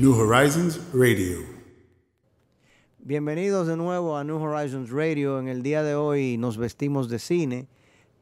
New 0.00 0.14
Horizons 0.14 0.80
Radio. 0.94 1.40
Bienvenidos 3.00 3.66
de 3.66 3.76
nuevo 3.76 4.16
a 4.16 4.24
New 4.24 4.38
Horizons 4.38 4.88
Radio. 4.88 5.38
En 5.38 5.46
el 5.46 5.62
día 5.62 5.82
de 5.82 5.94
hoy 5.94 6.38
nos 6.38 6.56
vestimos 6.56 7.10
de 7.10 7.18
cine. 7.18 7.66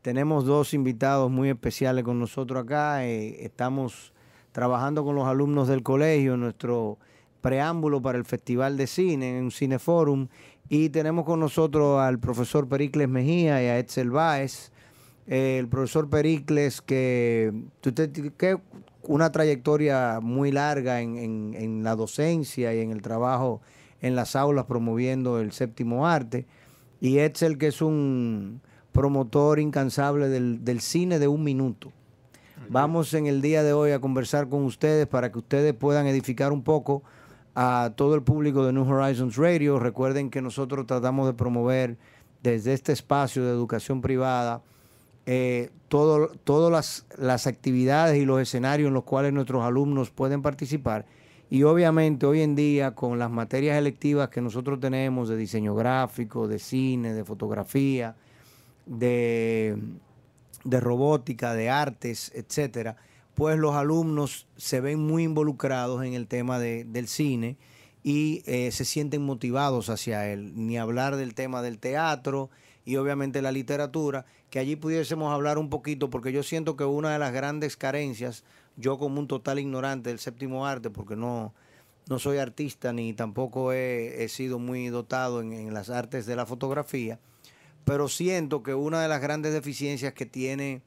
Tenemos 0.03 0.45
dos 0.45 0.75
invitados 0.75 1.31
muy 1.31 1.51
especiales 1.51 2.03
con 2.03 2.19
nosotros 2.19 2.65
acá. 2.65 3.07
Eh, 3.07 3.45
estamos 3.45 4.13
trabajando 4.51 5.05
con 5.05 5.15
los 5.15 5.29
alumnos 5.29 5.69
del 5.69 5.85
colegio 5.85 6.35
en 6.35 6.41
nuestro 6.41 6.99
preámbulo 7.43 8.03
para 8.03 8.19
el 8.19 8.25
Festival 8.25 8.77
de 8.77 8.89
Cine 8.89 9.39
en 9.39 9.45
un 9.45 9.51
cineforum. 9.53 10.27
Y 10.69 10.89
tenemos 10.89 11.25
con 11.25 11.39
nosotros 11.39 12.01
al 12.01 12.19
profesor 12.19 12.67
Pericles 12.67 13.09
Mejía 13.09 13.63
y 13.63 13.67
a 13.67 13.79
Edsel 13.79 14.11
Báez. 14.11 14.73
Eh, 15.29 15.59
el 15.61 15.69
profesor 15.69 16.11
Pericles, 16.11 16.83
que 16.83 17.53
¿qué, 18.37 18.59
una 19.09 19.33
trayectoria 19.33 20.21
muy 20.23 20.53
larga 20.53 21.01
en, 21.01 21.83
la 21.83 21.97
docencia 21.97 22.75
y 22.75 22.81
en 22.81 22.91
el 22.93 23.01
trabajo 23.01 23.63
en 24.03 24.15
las 24.15 24.37
aulas 24.37 24.67
promoviendo 24.67 25.41
el 25.41 25.51
séptimo 25.53 26.07
arte. 26.07 26.47
Y 27.01 27.19
Etzel, 27.19 27.57
que 27.57 27.69
es 27.69 27.81
un 27.81 28.61
promotor 28.93 29.61
incansable 29.61 30.29
del, 30.29 30.81
cine 30.83 31.19
de 31.19 31.27
un 31.27 31.43
minuto. 31.43 31.91
Vamos 32.69 33.15
en 33.15 33.27
el 33.27 33.41
día 33.41 33.63
de 33.63 33.73
hoy 33.73 33.93
a 33.93 33.99
conversar 33.99 34.51
con 34.51 34.65
ustedes 34.65 35.07
para 35.07 35.33
que 35.33 35.39
ustedes 35.39 35.73
puedan 35.73 36.07
edificar 36.07 36.53
un 36.53 36.63
poco 36.63 37.03
a 37.55 37.95
todo 37.97 38.15
el 38.15 38.23
público 38.23 38.67
de 38.67 38.75
New 38.75 38.87
Horizons 38.87 39.37
Radio. 39.37 39.79
Recuerden 39.79 40.29
que 40.29 40.43
nosotros 40.43 40.87
tratamos 40.87 41.27
de 41.27 41.33
promover 41.33 41.97
desde 42.43 42.75
este 42.75 42.93
espacio 42.93 43.43
de 43.43 43.53
educación 43.53 44.03
privada 44.03 44.61
eh, 45.31 45.69
todas 45.89 47.05
las, 47.19 47.47
actividades 47.47 48.17
y 48.17 48.25
los 48.25 48.41
escenarios 48.41 48.89
en 48.89 48.95
los 48.95 49.05
cuales 49.05 49.31
nuestros 49.35 49.63
alumnos 49.63 50.11
pueden 50.11 50.41
participar. 50.41 51.05
Y 51.51 51.65
obviamente 51.65 52.25
hoy 52.25 52.41
en 52.41 52.55
día 52.55 52.95
con 52.95 53.19
las 53.19 53.31
materias 53.31 53.77
electivas 53.77 54.31
que 54.31 54.41
nosotros 54.41 54.81
tenemos 54.81 55.29
de 55.29 55.37
diseño 55.37 55.75
gráfico, 55.75 56.49
de 56.49 56.59
cine, 56.59 57.13
de 57.13 57.27
fotografía, 57.27 58.17
de, 58.87 59.77
de 60.65 60.81
robótica, 60.81 61.53
de 61.53 61.69
artes, 61.69 62.33
etcétera, 62.35 62.97
pues 63.35 63.59
los 63.59 63.75
alumnos 63.75 64.47
se 64.57 64.81
ven 64.81 64.99
muy 64.99 65.25
involucrados 65.25 66.07
en 66.07 66.15
el 66.15 66.27
tema 66.27 66.59
del 66.59 67.07
cine 67.07 67.59
y 68.03 68.43
eh, 68.47 68.71
se 68.73 68.87
sienten 68.87 69.27
motivados 69.27 69.91
hacia 69.91 70.27
él. 70.33 70.53
Ni 70.55 70.79
hablar 70.79 71.17
del 71.17 71.35
tema 71.35 71.61
del 71.61 71.79
teatro 71.79 72.49
y 72.89 72.97
obviamente 72.97 73.43
la 73.43 73.53
literatura 73.53 74.25
que 74.49 74.59
allí 74.59 74.75
pudiésemos 74.75 75.31
hablar 75.31 75.59
un 75.59 75.69
poquito, 75.69 76.09
porque 76.09 76.33
yo 76.33 76.43
siento 76.43 76.75
que 76.75 76.85
una 76.85 77.13
de 77.13 77.19
las 77.19 77.35
grandes 77.35 77.77
carencias, 77.77 78.45
yo 78.79 78.97
como 78.97 79.21
un 79.21 79.29
total 79.29 79.59
ignorante 79.59 80.09
del 80.09 80.19
séptimo 80.19 80.67
arte, 80.67 80.89
porque 80.89 81.15
no, 81.15 81.53
no 82.09 82.19
soy 82.19 82.39
artista 82.39 82.95
ni 82.95 83.13
tampoco 83.13 83.75
he, 83.75 84.27
sido 84.31 84.59
muy 84.59 84.89
dotado 84.89 85.43
en, 85.43 85.53
en, 85.53 85.75
las 85.75 85.91
artes 85.91 86.25
de 86.25 86.35
la 86.35 86.47
fotografía, 86.47 87.21
pero 87.85 88.09
siento 88.09 88.63
que 88.63 88.73
una 88.73 89.03
de 89.03 89.09
las 89.09 89.21
grandes 89.21 89.53
deficiencias 89.53 90.15
que 90.15 90.25
tiene, 90.25 90.81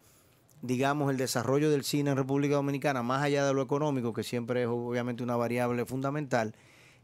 digamos, 0.64 1.12
el 1.12 1.18
desarrollo 1.18 1.70
del 1.70 1.84
cine 1.84 2.10
en 2.10 2.18
República 2.18 2.56
Dominicana, 2.56 3.04
más 3.04 3.22
allá 3.22 3.46
de 3.46 3.54
lo 3.54 3.62
económico, 3.62 4.12
que 4.12 4.24
siempre 4.24 4.64
es 4.64 4.68
obviamente 4.68 5.22
una 5.22 5.36
variable 5.36 5.86
fundamental, 5.86 6.56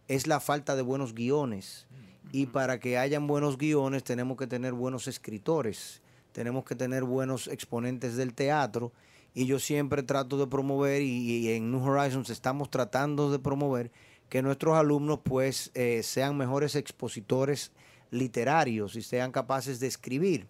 es 0.08 0.26
la 0.26 0.40
falta 0.40 0.76
de 0.76 0.82
buenos 0.82 1.14
guiones. 1.14 1.86
Y 2.32 2.48
para 2.48 2.80
que 2.80 2.98
hayan 2.98 3.28
buenos 3.28 3.58
guiones 3.58 4.04
tenemos 4.04 4.38
que 4.38 4.48
tener 4.48 4.74
buenos 4.74 5.08
escritores 5.08 6.02
tenemos 6.38 6.66
que 6.66 6.76
tener 6.76 7.04
buenos 7.04 7.48
exponentes 7.48 8.16
del 8.16 8.36
teatro 8.36 8.92
y 9.34 9.48
yo 9.48 9.58
siempre 9.58 10.04
trato 10.04 10.38
de 10.38 10.46
promover 10.46 11.02
y, 11.02 11.50
en 11.50 11.72
New 11.72 11.84
Horizons 11.84 12.30
estamos 12.30 12.70
tratando 12.70 13.32
de 13.32 13.40
promover 13.40 13.90
que 14.30 14.44
nuestros 14.44 14.78
alumnos 14.78 15.22
pues 15.24 15.72
eh, 15.74 16.04
sean 16.04 16.38
mejores 16.38 16.76
expositores 16.76 17.72
literarios 18.12 18.96
y 18.96 19.02
sean 19.02 19.32
capaces 19.32 19.80
de 19.80 19.88
escribir. 19.88 20.46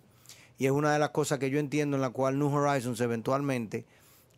Y 0.57 0.66
es 0.66 0.73
una 0.73 0.91
de 0.91 0.99
las 0.99 1.11
cosas 1.11 1.39
que 1.39 1.49
yo 1.49 1.57
entiendo 1.57 1.95
en 1.95 2.01
la 2.01 2.09
cual 2.09 2.37
New 2.37 2.53
Horizons 2.53 2.99
eventualmente 2.99 3.85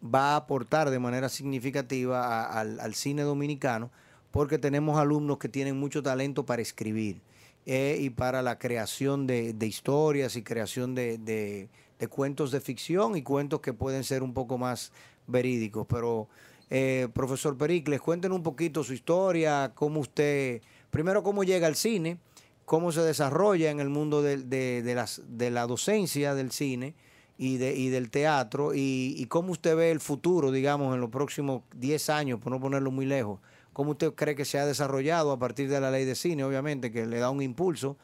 va 0.03 0.33
a 0.33 0.35
aportar 0.35 0.91
de 0.91 0.99
manera 0.99 1.29
significativa 1.29 2.59
al 2.59 2.94
cine 2.94 3.23
dominicano 3.23 3.89
porque 4.29 4.59
tenemos 4.59 4.99
alumnos 4.99 5.39
que 5.39 5.49
tienen 5.49 5.79
mucho 5.79 6.03
talento 6.03 6.45
para 6.45 6.61
escribir 6.61 7.22
eh, 7.66 7.97
y 8.00 8.09
para 8.09 8.42
la 8.42 8.58
creación 8.58 9.28
de, 9.28 9.56
historias 9.62 10.36
y 10.36 10.44
creación 10.44 10.96
de, 10.96 11.70
cuentos 12.09 12.52
de 12.52 12.62
ficción 12.62 13.16
y 13.16 13.22
cuentos 13.22 13.59
que 13.62 13.74
pueden 13.74 14.03
ser 14.03 14.24
un 14.24 14.34
poco 14.34 14.58
más 14.58 14.92
verídicos. 15.28 15.86
Pero, 15.88 16.28
eh, 16.70 17.08
profesor 17.14 17.58
Pericles, 17.58 18.02
cuéntenos 18.02 18.38
un 18.38 18.44
poquito 18.44 18.84
su 18.84 18.94
historia, 18.94 19.72
cómo 19.75 20.00
usted, 20.00 20.62
primero 20.90 21.24
cómo 21.24 21.44
llega 21.44 21.68
al 21.68 21.75
cine, 21.75 22.20
cómo 22.66 22.92
se 22.92 23.02
desarrolla 23.02 23.72
en 23.72 23.80
el 23.80 23.90
mundo 23.90 24.22
de, 24.22 24.84
las, 24.96 25.22
de 25.28 25.50
la 25.50 25.66
docencia 25.66 26.36
del 26.36 26.52
cine 26.52 26.94
y, 27.38 27.58
de, 27.58 27.76
y 27.76 27.90
del 27.90 28.12
teatro 28.12 28.76
y, 28.76 29.16
y, 29.18 29.26
cómo 29.26 29.52
usted 29.52 29.76
ve 29.76 29.90
el 29.90 30.00
futuro, 30.00 30.52
digamos, 30.52 30.94
en 30.94 31.02
los 31.02 31.09
próximos 31.09 31.64
10 31.76 32.09
años, 32.12 32.40
por 32.40 32.52
no 32.52 32.59
ponerlo 32.59 32.91
muy 32.91 33.08
lejos, 33.08 33.40
¿Cómo 33.79 33.91
usted 33.91 34.13
cree 34.13 34.35
que 34.35 34.44
se 34.44 34.59
ha 34.59 34.66
desarrollado 34.66 35.31
a 35.31 35.40
partir 35.40 35.69
de 35.69 35.79
la 35.79 35.90
ley 35.90 36.03
de 36.03 36.13
cine, 36.13 36.44
obviamente, 36.44 36.91
que 36.91 37.06
le 37.06 37.17
da 37.17 37.29
un 37.29 37.41
impulso? 37.41 37.95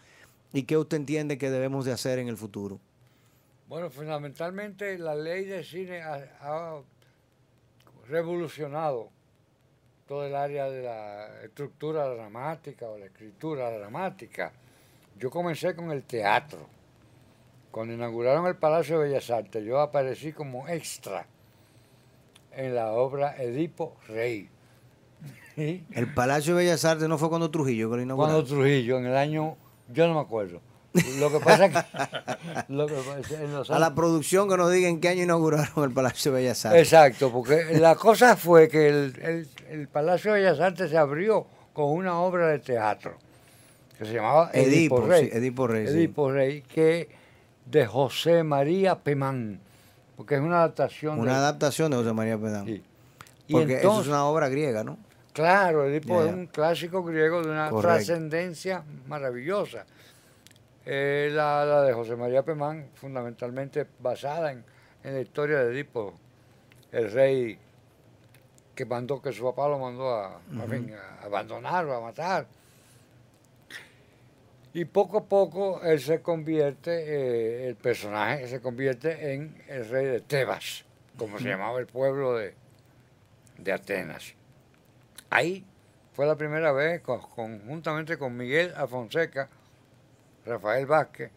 ¿Y 0.53 0.63
qué 0.63 0.77
usted 0.77 0.95
entiende 0.95 1.37
que 1.37 1.49
debemos 1.49 1.83
de 1.83 1.91
hacer 1.91 2.17
en 2.17 2.29
el 2.29 2.37
futuro? 2.37 2.79
Bueno, 3.67 3.89
fundamentalmente 3.89 4.97
la 4.97 5.15
ley 5.15 5.43
de 5.43 5.65
cine 5.65 6.01
ha, 6.01 6.79
revolucionado 8.07 9.09
todo 10.07 10.25
el 10.25 10.33
área 10.33 10.69
de 10.69 10.81
la 10.81 11.41
estructura 11.43 12.07
dramática 12.07 12.87
o 12.87 12.97
la 12.97 13.07
escritura 13.07 13.69
dramática. 13.69 14.53
Yo 15.19 15.29
comencé 15.29 15.75
con 15.75 15.91
el 15.91 16.03
teatro. 16.03 16.69
Cuando 17.69 17.93
inauguraron 17.93 18.47
el 18.47 18.55
Palacio 18.55 18.97
de 18.97 19.09
Bellas 19.09 19.29
Artes, 19.29 19.61
yo 19.65 19.81
aparecí 19.81 20.31
como 20.31 20.69
extra 20.69 21.27
en 22.53 22.75
la 22.75 22.93
obra 22.93 23.35
Edipo 23.43 23.97
Rey. 24.07 24.54
El 25.55 26.13
Palacio 26.13 26.55
de 26.55 26.63
Bellas 26.63 26.83
Artes 26.83 27.07
no 27.07 27.17
fue 27.17 27.29
cuando 27.29 27.49
Trujillo 27.49 27.89
que 27.89 27.97
lo 27.97 28.01
inauguró. 28.01 28.27
Cuando 28.27 28.43
Trujillo, 28.43 28.97
en 28.97 29.05
el 29.05 29.15
año, 29.15 29.55
yo 29.93 30.07
no 30.07 30.15
me 30.15 30.19
acuerdo. 30.19 30.59
Lo 31.19 31.31
que 31.31 31.39
pasa 31.39 31.65
es 31.65 31.73
que. 31.73 33.73
A 33.73 33.79
la 33.79 33.95
producción 33.95 34.49
que 34.49 34.57
nos 34.57 34.71
diga 34.71 34.87
en 34.87 34.99
qué 34.99 35.09
año 35.09 35.23
inauguraron 35.23 35.83
el 35.83 35.91
Palacio 35.91 36.31
de 36.31 36.41
Bellas 36.41 36.65
Artes. 36.65 36.81
Exacto, 36.81 37.31
porque 37.31 37.77
la 37.79 37.95
cosa 37.95 38.37
fue 38.37 38.69
que 38.69 38.87
el, 38.87 39.87
Palacio 39.91 40.33
de 40.33 40.39
Bellas 40.39 40.59
Artes 40.59 40.89
se 40.89 40.97
abrió 40.97 41.45
con 41.73 41.91
una 41.91 42.19
obra 42.19 42.47
de 42.47 42.59
teatro 42.59 43.17
que 43.97 44.05
se 44.05 44.13
llamaba 44.13 44.51
Edipo, 44.53 45.01
Rey. 45.01 45.29
Edipo 45.31 45.67
Rey. 45.67 45.87
Edipo 45.87 46.31
Rey, 46.31 46.61
que 46.61 47.09
de 47.65 47.85
José 47.85 48.43
María 48.43 48.95
Pemán, 48.95 49.59
porque 50.15 50.35
es 50.35 50.41
una 50.41 50.59
adaptación. 50.59 51.19
Una 51.19 51.37
adaptación 51.37 51.91
de 51.91 51.97
José 51.97 52.13
María 52.13 52.37
Pemán. 52.37 52.65
Sí. 52.65 52.83
Porque 53.49 53.77
eso 53.77 54.01
es 54.01 54.07
una 54.07 54.25
obra 54.25 54.49
griega, 54.49 54.83
¿no? 54.83 54.97
Claro, 55.35 55.83
Edipo 55.83 56.23
es 56.23 56.31
un 56.31 56.47
clásico 56.47 57.03
griego 57.03 57.43
de 57.43 57.49
una 57.49 57.69
trascendencia 57.69 58.85
maravillosa. 59.05 59.85
Eh, 60.85 61.29
la, 61.33 61.81
de 61.81 61.91
José 61.91 62.15
María 62.15 62.41
Pemán, 62.41 62.87
fundamentalmente 62.93 63.85
basada 63.99 64.53
en, 64.53 64.63
la 65.03 65.19
historia 65.19 65.57
de 65.59 65.73
Edipo, 65.73 66.13
el 66.93 67.11
rey 67.11 67.59
que 68.73 68.85
mandó, 68.85 69.21
que 69.21 69.33
su 69.33 69.43
papá 69.43 69.67
lo 69.67 69.77
mandó 69.77 70.09
a, 70.09 70.39
abandonar 71.21 71.85
o 71.85 71.95
a 71.95 71.99
matar. 71.99 72.47
Y 74.73 74.85
poco 74.85 75.17
a 75.17 75.23
poco 75.25 75.81
él 75.83 75.99
se 75.99 76.21
convierte, 76.21 76.91
eh, 76.91 77.67
el 77.67 77.75
personaje 77.75 78.47
se 78.47 78.61
convierte 78.61 79.33
en 79.33 79.61
el 79.67 79.89
rey 79.89 80.05
de 80.05 80.21
Tebas, 80.21 80.85
como 81.17 81.39
se 81.39 81.49
llamaba 81.49 81.77
el 81.79 81.87
pueblo 81.87 82.35
de, 82.37 82.53
de 83.57 83.73
Atenas. 83.73 84.33
Ahí 85.35 85.65
fue 86.13 86.25
la 86.25 86.35
primera 86.35 86.71
vez, 86.71 87.01
conjuntamente 87.01 88.17
con 88.17 88.35
Miguel 88.37 88.73
Afonseca, 88.75 89.49
Rafael 90.45 90.85
Vázquez, 90.85 91.31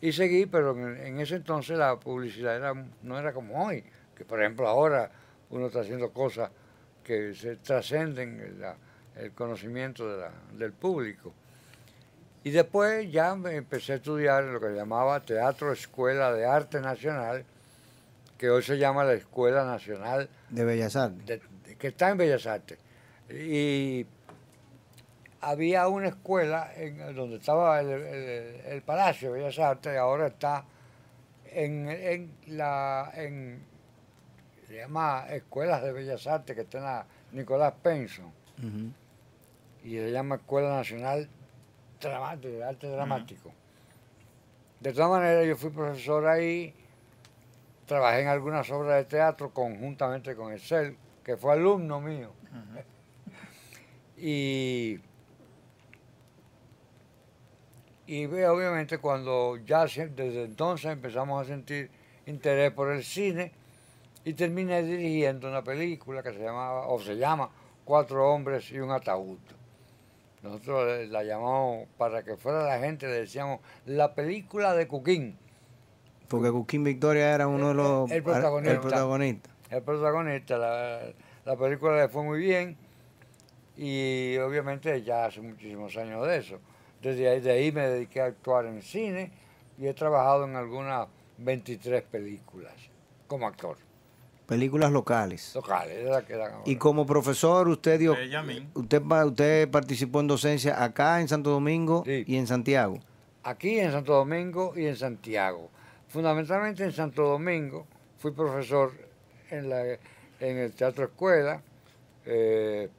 y 0.00 0.12
seguí, 0.12 0.46
pero 0.46 0.70
en, 0.72 1.20
ese 1.20 1.36
entonces 1.36 1.76
la 1.78 1.98
publicidad 1.98 2.56
era, 2.56 2.72
no 3.02 3.18
era 3.18 3.32
como 3.32 3.64
hoy, 3.66 3.84
que 4.16 4.24
por 4.24 4.40
ejemplo 4.40 4.66
ahora 4.68 5.10
uno 5.50 5.66
está 5.66 5.80
haciendo 5.80 6.10
cosas 6.12 6.50
que 7.04 7.34
se 7.34 7.56
trascenden 7.56 8.58
el 9.16 9.32
conocimiento 9.32 10.08
de 10.08 10.22
la- 10.22 10.32
del 10.56 10.72
público. 10.72 11.32
Y 12.44 12.50
después 12.50 13.10
ya 13.12 13.34
me 13.36 13.54
empecé 13.56 13.92
a 13.92 13.96
estudiar 13.96 14.44
lo 14.44 14.60
que 14.60 14.70
llamaba 14.70 15.20
Teatro 15.20 15.72
Escuela 15.72 16.32
de 16.32 16.46
Arte 16.46 16.80
Nacional, 16.80 17.44
que 18.38 18.50
hoy 18.50 18.62
se 18.62 18.78
llama 18.78 19.04
la 19.04 19.12
Escuela 19.12 19.64
Nacional 19.64 20.28
De 20.48 20.64
Bellas 20.64 20.96
Artes. 20.96 21.26
de- 21.26 21.40
de- 21.68 21.76
que 21.76 21.88
está 21.88 22.08
en 22.10 22.16
Bellas 22.18 22.46
Artes. 22.46 22.78
Y 23.32 24.06
había 25.40 25.88
una 25.88 26.08
escuela 26.08 26.70
en 26.76 27.14
donde 27.14 27.36
estaba 27.36 27.80
el, 27.80 27.88
el- 27.90 28.60
el 28.66 28.82
Palacio 28.82 29.32
de 29.32 29.40
Bellas 29.40 29.58
Artes 29.58 29.92
y 29.92 29.96
ahora 29.96 30.28
está 30.28 30.64
en, 31.46 31.88
en 31.88 32.32
la 32.46 33.10
en 33.14 33.64
se 34.68 34.76
llama 34.76 35.26
Escuelas 35.30 35.82
de 35.82 35.92
Bellas 35.92 36.26
Artes 36.26 36.54
que 36.54 36.62
está 36.62 36.78
en 36.78 36.84
la 36.84 37.06
Nicolás 37.32 37.74
Penson 37.82 38.30
y 39.84 39.96
se 39.96 40.10
llama 40.12 40.36
Escuela 40.36 40.70
Nacional 40.76 41.28
de 42.00 42.64
Arte 42.64 42.86
Dramático. 42.88 43.52
De 44.80 44.92
todas 44.92 45.10
maneras, 45.10 45.46
yo 45.46 45.56
fui 45.56 45.70
profesor 45.70 46.26
ahí, 46.26 46.74
trabajé 47.86 48.22
en 48.22 48.28
algunas 48.28 48.68
obras 48.70 48.96
de 48.96 49.04
teatro 49.04 49.50
conjuntamente 49.50 50.34
con 50.34 50.52
Excel, 50.52 50.96
que 51.24 51.36
fue 51.36 51.52
alumno 51.52 52.00
mío. 52.00 52.32
Y, 54.24 55.00
y 58.06 58.24
obviamente 58.26 58.98
cuando 58.98 59.56
ya 59.66 59.84
desde 59.84 60.44
entonces 60.44 60.92
empezamos 60.92 61.42
a 61.42 61.48
sentir 61.48 61.90
interés 62.26 62.70
por 62.70 62.92
el 62.92 63.02
cine 63.02 63.50
y 64.24 64.34
terminé 64.34 64.84
dirigiendo 64.84 65.48
una 65.48 65.64
película 65.64 66.22
que 66.22 66.32
se 66.32 66.38
llamaba, 66.38 66.86
o 66.86 67.00
se 67.00 67.16
llama, 67.16 67.50
Cuatro 67.84 68.32
hombres 68.32 68.70
y 68.70 68.78
un 68.78 68.92
ataúd. 68.92 69.38
Nosotros 70.40 71.08
la 71.08 71.24
llamamos, 71.24 71.88
para 71.98 72.22
que 72.22 72.36
fuera 72.36 72.62
la 72.62 72.78
gente, 72.78 73.08
le 73.08 73.22
decíamos 73.22 73.58
la 73.86 74.14
película 74.14 74.72
de 74.74 74.86
Cuquín. 74.86 75.36
Porque 76.28 76.52
Cuquín 76.52 76.84
Victoria 76.84 77.34
era 77.34 77.48
uno 77.48 77.68
de 77.70 77.74
los... 77.74 78.10
El 78.12 78.22
protagonista. 78.22 78.72
el 78.72 78.80
protagonista. 78.80 79.50
El 79.68 79.82
protagonista, 79.82 80.58
la, 80.58 81.00
la 81.44 81.56
película 81.56 81.96
le 81.96 82.08
fue 82.08 82.22
muy 82.22 82.38
bien 82.38 82.76
y 83.76 84.36
obviamente 84.38 85.02
ya 85.02 85.26
hace 85.26 85.40
muchísimos 85.40 85.96
años 85.96 86.26
de 86.26 86.36
eso. 86.38 86.58
Desde 87.00 87.28
ahí, 87.28 87.40
de 87.40 87.50
ahí 87.50 87.72
me 87.72 87.88
dediqué 87.88 88.20
a 88.20 88.26
actuar 88.26 88.66
en 88.66 88.82
cine 88.82 89.30
y 89.78 89.86
he 89.86 89.94
trabajado 89.94 90.44
en 90.44 90.54
algunas 90.56 91.08
23 91.38 92.02
películas 92.04 92.74
como 93.26 93.46
actor, 93.46 93.76
Películas 94.46 94.92
locales. 94.92 95.54
locales, 95.54 96.04
las 96.04 96.24
que 96.24 96.34
dan 96.36 96.52
ahora. 96.52 96.62
Y 96.66 96.76
como 96.76 97.06
profesor, 97.06 97.68
usted 97.68 97.98
dio... 97.98 98.12
Usted, 98.74 99.02
usted 99.24 99.70
participó 99.70 100.20
en 100.20 100.26
docencia 100.26 100.82
acá 100.84 101.20
en 101.20 101.28
Santo 101.28 101.50
Domingo 101.50 102.02
Sí. 102.04 102.24
y 102.26 102.36
en 102.36 102.46
Santiago. 102.46 102.98
aquí 103.44 103.78
en 103.80 103.90
Santo 103.92 104.12
Domingo 104.12 104.74
y 104.76 104.86
en 104.86 104.96
Santiago. 104.96 105.70
Fundamentalmente 106.08 106.84
en 106.84 106.92
Santo 106.92 107.22
Domingo 107.22 107.86
fui 108.18 108.32
profesor 108.32 108.92
en, 109.50 109.70
la, 109.70 109.84
en 110.40 110.58
el 110.58 110.72
Teatro 110.74 111.04
Escuela, 111.06 111.62
eh, 112.26 112.90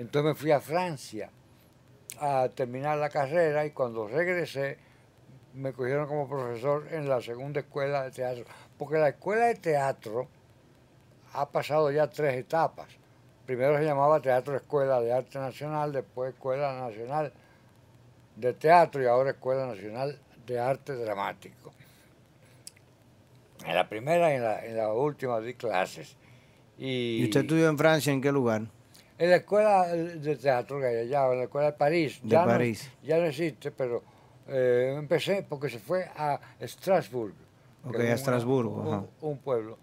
entonces 0.00 0.30
me 0.30 0.34
fui 0.34 0.50
a 0.50 0.60
Francia 0.60 1.30
a 2.18 2.48
terminar 2.48 2.96
la 2.96 3.10
carrera 3.10 3.66
y 3.66 3.72
cuando 3.72 4.08
regresé 4.08 4.78
me 5.52 5.74
cogieron 5.74 6.06
como 6.06 6.26
profesor 6.26 6.88
en 6.90 7.06
la 7.06 7.20
segunda 7.20 7.60
escuela 7.60 8.04
de 8.04 8.10
teatro, 8.10 8.44
porque 8.78 8.96
la 8.96 9.10
escuela 9.10 9.46
de 9.46 9.56
teatro 9.56 10.26
ha 11.34 11.50
pasado 11.50 11.90
ya 11.90 12.08
tres 12.08 12.34
etapas. 12.34 12.88
Primero 13.44 13.76
se 13.76 13.84
llamaba 13.84 14.22
Teatro 14.22 14.56
Escuela 14.56 15.00
de 15.00 15.12
Arte 15.12 15.38
Nacional, 15.38 15.92
después 15.92 16.32
Escuela 16.32 16.80
Nacional 16.80 17.32
de 18.36 18.52
Teatro 18.54 19.02
y 19.02 19.06
ahora 19.06 19.30
Escuela 19.30 19.66
Nacional 19.66 20.18
de 20.46 20.58
Arte 20.58 20.94
Dramático. 20.94 21.72
En 23.66 23.74
la 23.74 23.86
primera 23.86 24.32
y 24.32 24.36
en 24.70 24.76
la, 24.76 24.92
última 24.94 25.40
di 25.40 25.54
clases. 25.54 26.16
¿Y 26.78 27.22
usted 27.24 27.40
estudió 27.40 27.68
en 27.68 27.76
Francia 27.76 28.12
en 28.12 28.22
qué 28.22 28.32
lugar? 28.32 28.62
En 29.20 29.30
la 29.30 29.36
escuela 29.36 29.86
de 29.86 30.36
teatro 30.36 30.80
que 30.80 30.86
hay 30.86 30.96
allá, 31.06 31.30
en 31.32 31.38
la 31.38 31.44
escuela 31.44 31.66
de 31.70 31.76
París. 31.76 32.20
De 32.22 32.30
ya 32.30 32.38
no- 32.46 32.46
ya 33.02 33.18
no 33.18 33.24
existe, 33.26 33.70
pero 33.70 34.02
eh, 34.48 34.94
empecé 34.98 35.44
porque 35.48 35.68
se 35.68 35.78
fue 35.78 36.04
a 36.16 36.40
Strasbourg. 36.62 37.34
que 37.82 37.88
Ok, 37.88 38.00
a 38.00 38.12
Estrasburgo, 38.14 38.80
Un, 38.82 38.88
ajá. 38.94 39.02
un 39.20 39.38
pueblo. 39.38 39.78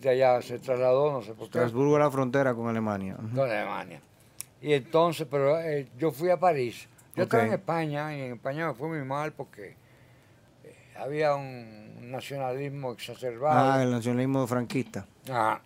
De 0.00 0.10
allá 0.10 0.40
se 0.42 0.58
trasladó, 0.58 1.10
no 1.10 1.22
sé 1.22 1.28
por 1.30 1.38
qué, 1.50 1.58
Estrasburgo 1.58 1.96
a 1.96 2.00
la 2.00 2.10
frontera 2.10 2.54
con 2.54 2.68
Alemania. 2.68 3.16
Con 3.16 3.40
Alemania. 3.50 4.00
Y 4.60 4.72
entonces, 4.74 5.26
pero 5.30 5.58
eh, 5.60 5.88
yo 5.98 6.10
fui 6.12 6.28
a 6.30 6.36
París. 6.38 6.86
Yo 7.14 7.22
estaba 7.22 7.44
en 7.46 7.54
España 7.54 8.14
y 8.14 8.20
en 8.20 8.32
España 8.34 8.68
me 8.68 8.74
fue 8.74 8.88
muy 8.88 9.02
mal 9.06 9.32
porque 9.32 9.74
eh, 10.64 10.74
había 10.98 11.34
un 11.34 12.10
nacionalismo 12.10 12.92
exacerbado. 12.92 13.72
Ah, 13.72 13.82
el 13.82 13.90
nacionalismo 13.90 14.46
franquista. 14.46 15.06
Ajá. 15.30 15.60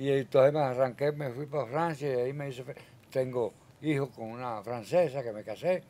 Y 0.00 0.10
entonces 0.12 0.54
me 0.54 0.60
arranqué, 0.60 1.12
me 1.12 1.28
fui 1.28 1.44
para 1.44 1.66
Francia 1.66 2.08
y 2.08 2.20
ahí 2.20 2.32
me 2.32 2.48
hice, 2.48 2.64
tengo 3.10 3.52
hijos 3.82 4.08
con 4.08 4.30
una 4.30 4.62
francesa 4.62 5.22
que 5.22 5.30
me 5.30 5.44
casé 5.44 5.82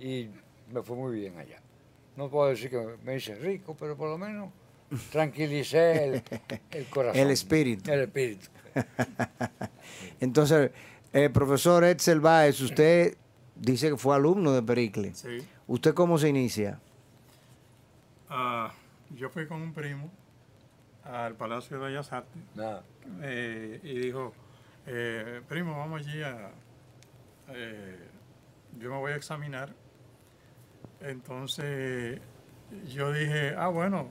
y 0.00 0.30
me 0.72 0.82
fue 0.82 0.96
muy 0.96 1.20
bien 1.20 1.38
allá. 1.38 1.60
No 2.16 2.30
puedo 2.30 2.48
decir 2.48 2.70
que 2.70 2.96
me 3.04 3.16
hice 3.16 3.34
rico, 3.34 3.76
pero 3.78 3.98
por 3.98 4.08
lo 4.08 4.16
menos 4.16 4.48
tranquilicé 5.10 6.04
el, 6.04 6.22
el 6.70 6.86
corazón. 6.86 7.20
El 7.20 7.30
espíritu. 7.30 7.92
El 7.92 8.00
espíritu. 8.00 8.46
Entonces, 10.20 10.70
eh, 11.12 11.28
profesor 11.28 11.84
Edsel 11.84 12.20
Báez, 12.20 12.62
usted 12.62 13.18
dice 13.56 13.90
que 13.90 13.98
fue 13.98 14.16
alumno 14.16 14.52
de 14.52 14.62
Pericles. 14.62 15.18
Sí. 15.18 15.46
¿Usted 15.66 15.92
cómo 15.92 16.16
se 16.16 16.30
inicia? 16.30 16.80
Ah, 18.30 18.72
yo 19.10 19.28
fui 19.28 19.46
con 19.46 19.60
un 19.60 19.74
primo 19.74 20.10
al 21.04 21.34
Palacio 21.34 21.78
de 21.78 21.86
Bellas 21.86 22.12
Artes 22.12 22.42
Nada. 22.54 22.82
eh, 23.22 23.80
y 23.82 23.98
dijo, 23.98 24.32
eh, 24.86 25.40
primo, 25.48 25.76
vamos 25.78 26.00
allí 26.00 26.22
a... 26.22 26.50
eh, 27.48 27.98
yo 28.78 28.90
me 28.90 28.96
voy 28.96 29.12
a 29.12 29.16
examinar. 29.16 29.70
Entonces 31.00 32.20
yo 32.88 33.12
dije, 33.12 33.54
ah, 33.56 33.68
bueno, 33.68 34.06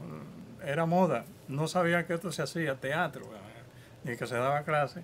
era 0.63 0.85
moda. 0.85 1.25
No 1.47 1.67
sabía 1.67 2.05
que 2.05 2.13
esto 2.13 2.31
se 2.31 2.41
hacía 2.41 2.75
teatro, 2.75 3.23
ni 4.03 4.15
que 4.15 4.27
se 4.27 4.35
daba 4.35 4.63
clase. 4.63 5.03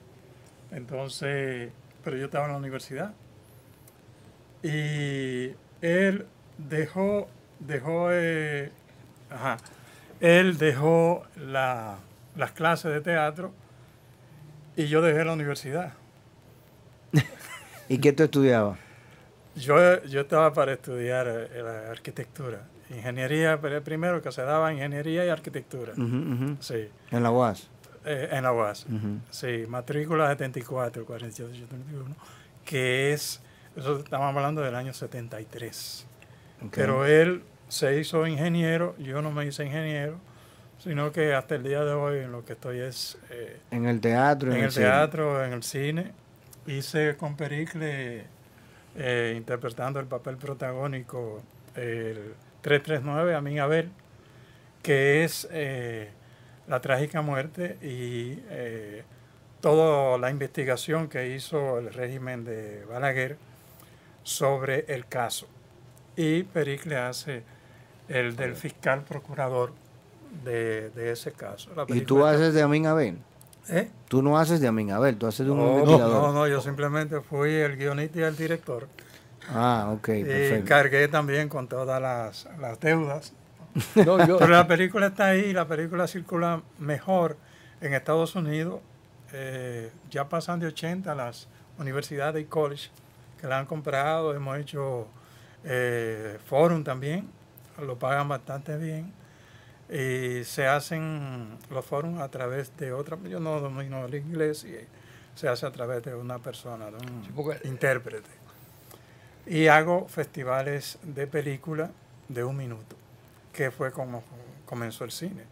Entonces, 0.72 1.72
pero 2.04 2.18
yo 2.18 2.26
estaba 2.26 2.46
en 2.46 2.52
la 2.52 2.58
universidad. 2.58 3.14
Y 4.64 5.54
él 5.82 6.26
dejó, 6.58 7.28
dejó, 7.60 8.10
eh, 8.12 8.72
ajá, 9.30 9.58
él 10.20 10.58
dejó 10.58 11.24
la- 11.36 11.98
las 12.36 12.52
clases 12.52 12.92
de 12.92 13.02
teatro 13.02 13.54
y 14.76 14.88
yo 14.88 15.02
dejé 15.02 15.24
la 15.26 15.34
universidad. 15.34 15.94
¿Y 17.90 17.98
qué 18.00 18.14
tú 18.14 18.24
estudiabas? 18.24 18.78
Yo, 19.56 20.04
yo 20.04 20.22
estaba 20.22 20.54
para 20.54 20.74
estudiar 20.74 21.28
eh, 21.28 21.62
la 21.64 21.90
arquitectura, 21.92 22.62
ingeniería, 22.92 23.60
pero 23.60 23.84
primero 23.84 24.22
que 24.22 24.32
se 24.32 24.44
daba 24.44 24.72
ingeniería 24.72 25.26
y 25.26 25.30
arquitectura. 25.30 25.94
Ujú, 25.94 26.04
ujú. 26.04 26.58
Sí, 26.60 26.90
En 27.12 27.24
la 27.24 27.32
UAS. 27.32 27.68
eh, 28.06 28.30
en 28.32 28.44
la 28.44 28.54
UAS. 28.54 28.86
Ujú. 28.86 29.20
Sí, 29.32 29.66
matrícula 29.68 30.28
74, 30.30 31.06
48, 31.06 31.54
71, 31.56 32.16
que 32.66 33.14
es, 33.14 33.42
eso 33.76 33.98
estamos 34.00 34.36
hablando 34.36 34.62
del 34.62 34.76
año 34.76 34.94
73. 34.94 36.06
Ok. 36.64 36.74
Pero 36.76 37.06
él 37.08 37.42
se 37.68 38.00
hizo 38.00 38.26
ingeniero, 38.26 38.96
yo 38.98 39.22
no 39.22 39.32
me 39.32 39.46
hice 39.46 39.66
ingeniero, 39.66 40.18
sino 40.80 41.12
que 41.12 41.34
hasta 41.34 41.56
el 41.56 41.64
día 41.64 41.84
de 41.84 41.94
hoy 41.94 42.20
en 42.20 42.32
lo 42.32 42.46
que 42.46 42.54
estoy 42.54 42.80
es 42.80 43.18
eh, 43.30 43.60
En 43.72 43.86
el 43.86 44.00
teatro. 44.00 44.54
en 44.54 44.64
el 44.64 44.72
cine. 44.72 44.86
teatro, 44.86 45.44
en 45.44 45.54
el 45.54 45.64
cine. 45.64 46.12
Hice 46.66 47.16
con 47.18 47.36
Pericle 47.36 48.26
eh, 48.96 49.34
interpretando 49.38 50.00
el 50.00 50.06
papel 50.06 50.38
protagónico 50.38 51.42
el 51.76 52.34
339, 52.62 53.36
a 53.36 53.42
mí 53.42 53.60
Abel, 53.60 53.90
que 54.82 55.24
es 55.24 55.48
eh, 55.52 56.10
la 56.68 56.82
trágica 56.82 57.22
muerte 57.22 57.78
y 57.82 58.40
toda 59.62 60.18
la 60.18 60.30
investigación 60.30 61.08
que 61.08 61.36
hizo 61.36 61.80
el 61.80 61.94
régimen 61.94 62.44
de 62.44 62.86
Balaguer 62.86 63.38
sobre 64.24 64.86
el 64.88 65.06
caso. 65.08 65.48
Y 66.16 66.44
Pericle 66.44 66.98
hace 66.98 67.44
el 68.10 68.36
del 68.36 68.56
fiscal 68.56 69.04
procurador 69.04 69.74
de, 70.44 70.90
de 70.92 71.12
ese 71.12 71.32
caso. 71.32 71.70
La 71.76 71.86
¿Y 71.88 72.02
tú 72.02 72.26
haces 72.26 72.54
de 72.54 72.62
Amin 72.62 72.86
Abel? 72.88 73.18
¿Eh? 73.70 73.90
Tú 74.08 74.22
no 74.22 74.38
haces 74.38 74.62
de 74.62 74.68
Amin 74.68 74.92
Abel, 74.92 75.18
tú 75.18 75.28
haces 75.28 75.46
de 75.46 75.52
un 75.52 75.58
No, 75.60 75.80
investigador. 75.80 76.22
no, 76.24 76.34
no, 76.34 76.48
yo 76.48 76.62
simplemente 76.62 77.20
fui 77.22 77.54
el 77.54 77.76
guionista 77.76 78.20
y 78.20 78.24
el 78.24 78.36
director. 78.38 78.88
Ah, 79.50 79.90
ok, 79.94 80.10
Y 80.10 80.24
perfecto. 80.24 80.66
cargué 80.68 81.08
también 81.08 81.50
con 81.50 81.68
todas 81.68 82.02
las, 82.02 82.48
las 82.60 82.80
deudas. 82.80 83.34
No, 83.96 84.26
yo, 84.26 84.38
Pero 84.40 84.52
la 84.52 84.68
película 84.68 85.08
está 85.08 85.28
ahí, 85.28 85.54
la 85.54 85.68
película 85.68 86.08
circula 86.08 86.62
mejor 86.80 87.38
en 87.82 87.94
Estados 87.94 88.36
Unidos. 88.36 88.80
eh, 89.34 89.92
ya 90.10 90.28
pasan 90.30 90.60
de 90.60 90.68
80 90.68 91.14
las 91.14 91.48
universidades 91.78 92.42
y 92.42 92.46
college 92.46 92.90
que 93.40 93.46
la 93.48 93.60
han 93.60 93.66
comprado, 93.68 94.34
hemos 94.34 94.58
hecho 94.58 95.08
eh, 95.64 96.38
forum 96.46 96.84
también, 96.84 97.28
lo 97.82 97.98
pagan 98.00 98.28
bastante 98.30 98.78
bien. 98.78 99.14
Y 99.90 100.44
se 100.44 100.68
hacen 100.68 101.58
los 101.72 101.86
forums 101.86 102.20
a 102.22 102.30
través 102.30 102.76
de 102.78 102.92
otra, 102.92 103.18
yo 103.24 103.40
no 103.40 103.60
domino 103.62 104.06
el 104.06 104.16
inglés 104.16 104.66
y 104.66 104.76
se 105.36 105.48
hace 105.48 105.66
a 105.66 105.72
través 105.72 106.04
de 106.04 106.14
una 106.14 106.40
persona, 106.40 106.88
de 106.88 106.98
un 106.98 107.24
Sí, 107.26 107.32
porque- 107.34 107.66
intérprete. 107.68 108.30
Y 109.46 109.68
hago 109.68 110.08
festivales 110.10 111.00
de 111.04 111.26
película 111.26 111.92
de 112.28 112.44
un 112.44 112.58
minuto, 112.58 112.98
que 113.54 113.72
fue 113.72 113.92
como 113.92 114.24
comenzó 114.66 115.06
el 115.06 115.12
cine. 115.12 115.44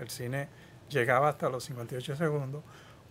El 0.00 0.10
cine 0.10 0.48
llegaba 0.88 1.28
hasta 1.28 1.48
los 1.48 1.62
58 1.64 2.16
segundos 2.16 2.64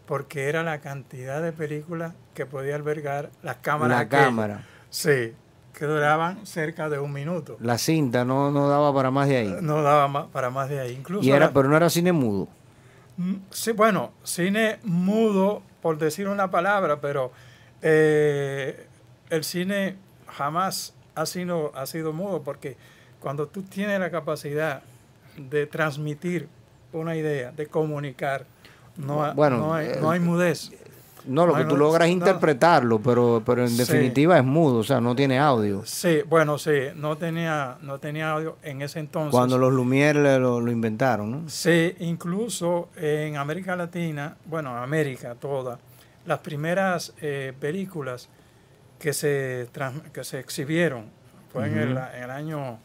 porque 0.06 0.50
era 0.50 0.64
la 0.64 0.82
cantidad 0.82 1.42
de 1.42 1.54
películas 1.54 2.14
que 2.34 2.46
podía 2.46 2.76
albergar 2.76 3.30
las 3.42 3.56
cámaras. 3.58 4.00
La 4.00 4.10
cámara. 4.10 4.66
Sí, 4.90 5.34
que 5.78 5.86
duraban 5.86 6.46
cerca 6.46 6.90
de 6.90 7.00
un 7.00 7.12
minuto. 7.12 7.58
La 7.60 7.78
cinta 7.78 8.24
no, 8.26 8.52
no 8.52 8.70
daba 8.70 8.94
para 8.94 9.10
más 9.12 9.28
de 9.28 9.38
ahí. 9.38 9.56
No 9.62 9.82
daba 9.82 10.08
más, 10.08 10.28
para 10.28 10.50
más 10.50 10.70
de 10.70 10.80
ahí. 10.80 10.94
Incluso 10.94 11.26
Y 11.26 11.32
era, 11.32 11.48
la- 11.48 11.54
pero 11.54 11.68
no 11.68 11.76
era 11.76 11.90
cine 11.90 12.12
mudo. 12.12 12.48
Mm, 13.18 13.36
Sí, 13.50 13.72
bueno, 13.72 14.12
cine 14.24 14.80
mudo, 14.84 15.62
por 15.82 15.98
decir 15.98 16.28
una 16.28 16.50
palabra, 16.52 17.02
pero 17.02 17.32
eh, 17.82 18.88
el 19.30 19.44
cine 19.44 19.96
jamás 20.28 20.94
ha 21.16 21.26
sido, 21.26 21.72
ha 21.76 21.86
sido 21.86 22.14
mudo 22.14 22.42
porque 22.44 22.76
cuando 23.20 23.48
tú 23.48 23.62
tienes 23.64 24.00
la 24.00 24.10
capacidad 24.12 24.82
de 25.38 25.66
transmitir 25.68 26.48
una 26.92 27.16
idea, 27.16 27.52
de 27.52 27.68
comunicar, 27.68 28.46
no, 28.98 29.34
Bueno, 29.34 29.58
no, 29.58 29.74
hay, 29.74 29.88
eh, 29.88 29.98
no 30.02 30.12
hay 30.12 30.20
mudez. 30.20 30.72
No, 31.26 31.46
lo 31.48 31.56
que 31.56 31.64
tú 31.66 31.78
logras 31.78 32.08
es 32.10 32.16
no. 32.16 32.26
interpretarlo, 32.26 33.00
pero, 33.00 33.42
pero 33.46 33.62
en 33.64 33.70
Sí. 33.70 33.78
definitiva 33.78 34.38
es 34.38 34.44
mudo, 34.44 34.80
o 34.80 34.84
sea, 34.84 35.00
no 35.00 35.16
tiene 35.16 35.40
audio. 35.40 35.84
Sí, 35.86 36.20
bueno, 36.28 36.58
sí, 36.58 36.72
no 36.96 37.18
tenía, 37.18 37.78
no 37.82 37.98
tenía 38.00 38.32
audio 38.32 38.58
en 38.62 38.82
ese 38.82 39.00
entonces. 39.00 39.32
Cuando 39.32 39.58
los 39.58 39.72
Lumière 39.74 40.38
lo, 40.40 40.60
lo 40.60 40.72
inventaron, 40.72 41.32
¿no? 41.32 41.50
Sí, 41.50 41.96
incluso 42.00 42.90
en 42.98 43.38
América 43.38 43.76
Latina, 43.76 44.36
bueno, 44.46 44.76
América 44.78 45.36
toda, 45.36 45.80
las 46.26 46.40
primeras 46.40 47.14
eh, 47.22 47.54
películas 47.60 48.28
que 49.00 49.14
se, 49.14 49.68
que 50.14 50.24
se 50.24 50.40
exhibieron 50.40 51.06
fue 51.52 51.68
en, 51.68 51.78
el, 51.78 51.90
en 52.16 52.24
el 52.24 52.32
año 52.32 52.80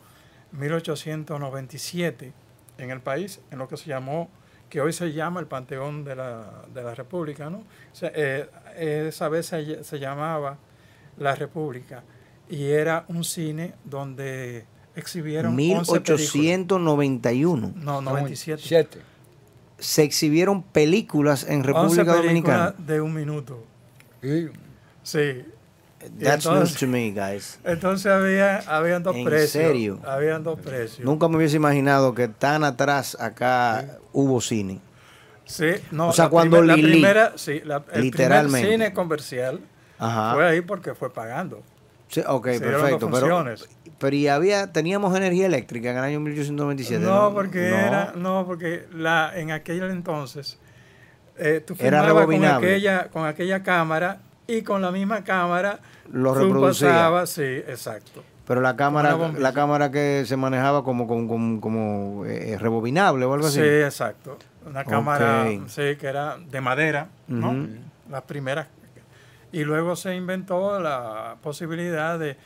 1897 0.52 2.33
en 2.78 2.90
el 2.90 3.00
país, 3.00 3.40
en 3.50 3.59
lo 3.59 3.66
que 3.68 3.76
se 3.76 3.88
llamó, 3.88 4.28
que 4.68 4.80
hoy 4.80 4.92
se 4.92 5.12
llama 5.12 5.40
el 5.40 5.46
Panteón 5.46 6.04
de 6.04 6.14
la, 6.16 6.64
de 6.72 6.82
la 6.82 6.94
República, 6.94 7.48
¿no? 7.50 7.58
O 7.58 7.64
sea, 7.94 8.12
eh, 8.14 8.48
esa 9.08 9.28
vez 9.28 9.46
se, 9.46 9.82
se 9.84 9.98
llamaba 9.98 10.58
La 11.16 11.34
República 11.34 12.02
y 12.48 12.64
era 12.66 13.04
un 13.08 13.25
cine 13.25 13.75
donde 13.84 14.64
exhibieron 14.94 15.52
11 15.52 15.56
películas. 16.00 16.34
1891. 16.34 17.72
No, 17.76 18.00
97. 18.00 18.62
Siete. 18.64 18.98
Se 19.78 20.02
exhibieron 20.02 20.62
películas 20.62 21.44
en 21.44 21.60
11 21.60 21.66
República 21.66 21.94
películas 21.96 22.22
Dominicana. 22.22 22.75
de 22.78 23.00
un 23.00 23.14
minuto. 23.14 23.64
Y 24.22 24.46
Sí. 25.02 25.44
Y 26.00 26.22
That's 26.24 26.44
entonces- 26.46 26.70
news 26.70 26.74
to 26.80 26.86
me, 26.86 27.10
guys. 27.10 27.58
Entonces 27.64 28.06
había, 28.06 28.58
habían 28.68 29.02
dos 29.02 29.16
¿En 29.16 29.24
precios. 29.24 29.50
serio? 29.50 29.98
Habían 30.06 30.42
dos 30.44 30.58
precios. 30.60 31.00
Nunca 31.04 31.26
me 31.28 31.36
hubiese 31.36 31.56
imaginado 31.56 32.14
que 32.14 32.28
tan 32.28 32.62
atrás 32.64 33.16
acá 33.20 33.98
hubo 34.12 34.40
cine. 34.40 34.80
Sí, 35.44 35.70
no, 35.90 36.08
O 36.08 36.12
sea, 36.12 36.26
la 36.26 36.30
cuando 36.30 36.58
primer- 36.58 36.76
la 36.76 36.82
Lili- 36.82 36.90
primera, 36.92 37.32
sí, 37.36 37.60
la, 37.64 37.82
el 37.92 38.02
literalmente. 38.02 38.60
primer 38.60 38.70
cine 38.88 38.92
comercial 38.94 39.60
Ajá. 39.98 40.34
fue 40.34 40.46
ahí 40.46 40.60
porque 40.60 40.94
fue 40.94 41.12
pagando. 41.12 41.62
Sí, 42.08 42.22
ok, 42.26 42.46
Se 42.52 42.60
perfecto. 42.60 43.10
Pero, 43.10 43.44
pero 43.98 44.16
y 44.16 44.28
había, 44.28 44.72
teníamos 44.72 45.16
energía 45.16 45.46
eléctrica 45.46 45.90
en 45.90 45.96
el 45.98 46.04
año 46.04 46.20
1897. 46.20 47.04
No, 47.04 47.32
porque 47.34 47.58
No. 47.70 47.76
era, 47.76 48.12
no, 48.16 48.46
porque 48.46 48.86
la, 48.92 49.32
en 49.34 49.50
aquel 49.50 49.82
entonces 49.90 50.58
eh, 51.36 51.62
tú 51.66 51.74
Era 51.78 52.08
con 52.12 52.44
aquella, 52.44 53.08
con 53.08 53.26
aquella 53.26 53.62
cámara 53.62 54.20
y 54.48 54.62
con 54.62 54.80
la 54.82 54.90
misma 54.90 55.22
cámara 55.22 55.78
Lo 56.10 56.34
reproducía. 56.34 56.88
pasabas, 56.88 57.30
sí, 57.30 57.42
exacto. 57.42 58.24
Pero 58.46 58.62
la 58.62 58.76
cámara, 58.76 59.14
la 59.38 59.52
cámara 59.52 59.90
que 59.90 60.24
se 60.26 60.36
manejaba 60.38 60.82
como, 60.82 61.06
como, 61.06 61.28
como, 61.28 61.60
como, 61.60 62.24
eh, 62.24 62.56
rebobinable 62.58 63.26
o 63.26 63.34
algo 63.34 63.46
así. 63.46 63.60
Sí, 63.60 63.66
exacto. 63.66 64.38
Una 64.64 64.84
cámara 64.84 65.44
sí, 65.66 65.96
que 65.96 66.06
era 66.06 66.38
de 66.38 66.60
madera, 66.62 67.08
¿no? 67.28 67.54
Las 68.10 68.22
primeras. 68.22 68.68
Y 69.52 69.64
luego 69.64 69.96
se 69.96 70.14
inventó 70.16 70.80
la 70.80 71.36
posibilidad 71.42 72.18
de 72.18 72.36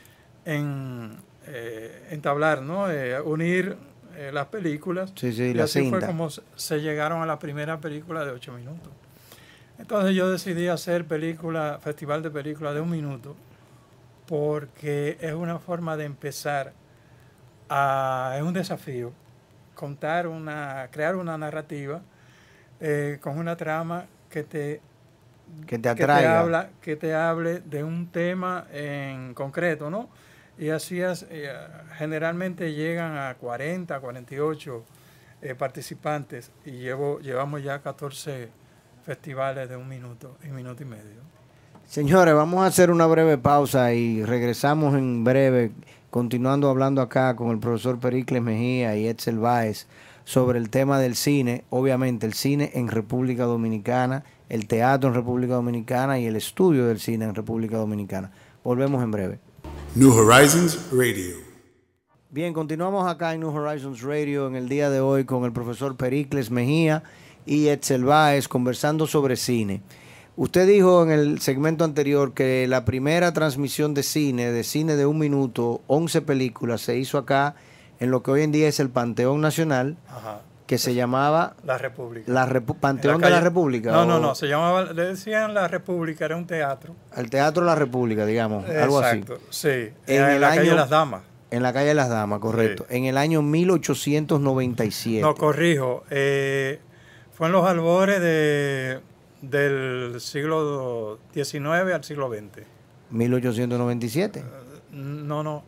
en, 0.43 1.11
eh, 1.47 2.07
entablar, 2.11 2.61
¿no? 2.61 2.91
Eh, 2.91 3.19
unir 3.21 3.77
eh, 4.17 4.29
las 4.33 4.47
películas. 4.47 5.13
Sí, 5.15 5.31
sí, 5.31 5.43
y 5.43 5.53
la 5.53 5.63
así 5.65 5.81
cinta. 5.83 5.99
fue 5.99 6.07
como 6.07 6.29
se- 6.29 6.41
se 6.55 6.81
llegaron 6.81 7.21
a 7.21 7.25
la 7.25 7.39
primera 7.39 7.79
película 7.79 8.25
de 8.25 8.31
ocho 8.31 8.51
minutos. 8.51 8.91
Entonces 9.79 10.15
yo 10.15 10.29
decidí 10.29 10.67
hacer 10.67 11.05
película, 11.05 11.79
festival 11.81 12.21
de 12.23 12.29
películas 12.31 12.73
de 12.75 12.81
un 12.81 12.89
minuto, 12.89 13.35
porque 14.27 15.17
es 15.19 15.33
una 15.33 15.59
forma 15.59 15.97
de 15.97 16.05
empezar 16.05 16.73
a, 17.69 18.33
es 18.37 18.43
un 18.43 18.53
desafío, 18.53 19.11
contar 19.75 20.27
una, 20.27 20.87
crear 20.91 21.15
una 21.15 21.37
narrativa 21.37 22.01
eh, 22.79 23.17
con 23.21 23.37
una 23.39 23.55
trama 23.57 24.05
que 24.29 24.43
te, 24.43 24.81
Que 25.67 25.79
te 25.79 25.89
que 25.95 26.05
te, 26.07 26.13
atraiga. 26.13 26.39
habla, 26.39 26.69
que 26.81 26.95
te 26.95 27.13
hable 27.15 27.59
de 27.61 27.83
un 27.83 28.07
tema 28.07 28.67
en 28.71 29.33
concreto, 29.33 29.89
¿no? 29.89 30.09
Y 30.57 30.69
así 30.69 31.01
es, 31.01 31.25
eh, 31.29 31.51
generalmente 31.97 32.73
llegan 32.73 33.17
a 33.17 33.35
40, 33.35 33.99
48 33.99 34.83
eh, 35.41 35.55
participantes 35.55 36.51
y 36.65 36.71
llevo, 36.73 37.19
llevamos 37.19 37.63
ya 37.63 37.79
14 37.81 38.49
festivales 39.03 39.69
de 39.69 39.75
un 39.75 39.87
minuto 39.87 40.37
y 40.43 40.47
minuto 40.47 40.81
y 40.83 40.85
medio. 40.85 41.21
Señores, 41.87 42.33
vamos 42.33 42.63
a 42.63 42.67
hacer 42.67 42.89
una 42.89 43.05
breve 43.05 43.37
pausa 43.37 43.93
y 43.93 44.23
regresamos 44.23 44.95
en 44.95 45.23
breve, 45.23 45.71
continuando 46.09 46.69
hablando 46.69 47.01
acá 47.01 47.35
con 47.35 47.51
el 47.51 47.59
profesor 47.59 47.99
Pericles 47.99 48.41
Mejía 48.41 48.95
y 48.95 49.07
Edsel 49.07 49.37
Báez 49.37 49.87
sobre 50.23 50.57
el 50.57 50.69
tema 50.69 50.99
del 50.99 51.15
cine, 51.15 51.65
obviamente 51.69 52.25
el 52.25 52.33
cine 52.33 52.71
en 52.75 52.87
República 52.87 53.43
Dominicana, 53.43 54.23
el 54.47 54.67
teatro 54.67 55.09
en 55.09 55.15
República 55.15 55.55
Dominicana 55.55 56.17
y 56.19 56.25
el 56.25 56.37
estudio 56.37 56.87
del 56.87 56.99
cine 56.99 57.25
en 57.25 57.35
República 57.35 57.77
Dominicana. 57.77 58.31
Volvemos 58.63 59.03
en 59.03 59.11
breve. 59.11 59.39
New 59.95 60.11
Horizons 60.11 60.89
Radio. 60.91 61.35
Bien, 62.29 62.53
continuamos 62.53 63.07
acá 63.07 63.33
en 63.33 63.41
New 63.41 63.55
Horizons 63.55 64.01
Radio 64.01 64.47
en 64.47 64.55
el 64.55 64.69
día 64.69 64.89
de 64.89 65.01
hoy 65.01 65.25
con 65.25 65.43
el 65.43 65.51
profesor 65.51 65.97
Pericles 65.97 66.49
Mejía 66.49 67.03
y 67.45 67.67
Edsel 67.67 68.03
Báez 68.05 68.47
conversando 68.47 69.07
sobre 69.07 69.35
cine. 69.35 69.81
Usted 70.35 70.67
dijo 70.67 71.03
en 71.03 71.11
el 71.11 71.39
segmento 71.41 71.83
anterior 71.83 72.33
que 72.33 72.65
la 72.67 72.85
primera 72.85 73.33
transmisión 73.33 73.93
de 73.93 74.01
cine, 74.03 74.51
de 74.51 74.63
cine 74.63 74.95
de 74.95 75.05
un 75.05 75.19
minuto, 75.19 75.81
11 75.87 76.21
películas, 76.21 76.81
se 76.81 76.97
hizo 76.97 77.17
acá 77.19 77.55
en 77.99 78.09
lo 78.09 78.23
que 78.23 78.31
hoy 78.31 78.41
en 78.41 78.51
día 78.51 78.67
es 78.67 78.79
el 78.79 78.89
Panteón 78.89 79.41
Nacional, 79.41 79.95
Ajá. 80.09 80.41
que 80.65 80.79
se 80.79 80.95
llamaba 80.95 81.55
La 81.63 81.77
República. 81.77 82.31
la 82.31 82.47
Repu- 82.47 82.73
En 82.73 82.79
Panteón 82.79 83.21
de 83.21 83.29
la 83.29 83.35
calle- 83.35 83.43
República. 83.43 83.91
No, 83.91 84.05
no, 84.05 84.15
o 84.15 84.19
no, 84.19 84.33
se 84.33 84.47
llamaba, 84.47 84.83
le 84.91 85.03
decían 85.05 85.53
La 85.53 85.67
República, 85.67 86.25
era 86.25 86.35
un 86.35 86.47
teatro. 86.47 86.95
El 87.15 87.29
Teatro 87.29 87.61
de 87.61 87.67
la 87.67 87.75
República, 87.75 88.25
digamos, 88.25 88.67
algo 88.67 88.99
así. 88.99 89.19
Exacto, 89.19 89.39
sí. 89.51 89.89
En 90.07 90.41
la 90.41 90.49
calle 90.49 90.61
año- 90.61 90.75
Las 90.75 90.89
Damas. 90.89 91.21
En 91.51 91.61
la 91.61 91.71
calle 91.73 91.93
Las 91.93 92.09
Damas, 92.09 92.39
correcto. 92.39 92.87
En 92.89 93.05
el 93.05 93.17
año 93.17 93.43
1897. 93.43 95.21
No, 95.21 95.35
corrijo. 95.35 96.03
eh, 96.09 96.79
fue 97.33 97.47
en 97.47 97.53
los 97.53 97.65
albores 97.65 98.21
de, 98.21 98.99
del 99.41 100.19
siglo 100.21 101.19
XIX 101.33 101.93
al 101.93 102.03
siglo 102.03 102.29
XX. 102.29 102.63
1897. 103.09 104.43
No, 104.91 105.43
no. 105.43 105.63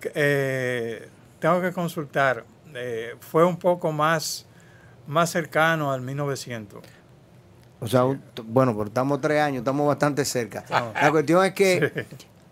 Que, 0.00 0.12
eh, 0.14 1.08
tengo 1.40 1.60
que 1.60 1.72
consultar. 1.72 2.44
eh, 2.74 3.14
fue 3.20 3.44
un 3.44 3.56
poco 3.56 3.90
más, 3.92 4.46
más 5.06 5.30
cercano 5.30 5.92
al 5.92 6.00
1900. 6.02 6.82
O 7.80 7.86
sea, 7.86 8.04
bueno, 8.44 8.72
pero 8.72 8.86
estamos 8.86 9.20
tres 9.20 9.40
años, 9.40 9.58
estamos 9.58 9.86
bastante 9.86 10.24
cerca. 10.24 10.64
La 10.70 11.10
cuestión 11.10 11.44
es 11.44 11.52
que, 11.52 12.06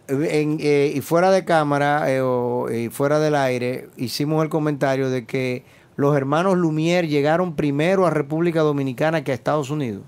en, 0.09 0.59
eh, 0.61 0.93
y 0.95 1.01
fuera 1.01 1.31
de 1.31 1.45
cámara 1.45 2.11
eh, 2.11 2.21
o 2.21 2.71
y 2.71 2.91
fuera 2.91 3.19
del 3.19 3.35
aire, 3.35 3.89
hicimos 3.97 4.43
el 4.43 4.51
comentario 4.51 5.09
de 5.09 5.25
que 5.25 5.65
los 5.97 6.17
hermanos 6.17 6.57
Lumière 6.57 7.09
llegaron 7.09 7.55
primero 7.55 8.07
a 8.07 8.11
República 8.11 8.61
Dominicana 8.61 9.23
que 9.23 9.33
a 9.33 9.35
Estados 9.35 9.71
Unidos. 9.71 10.03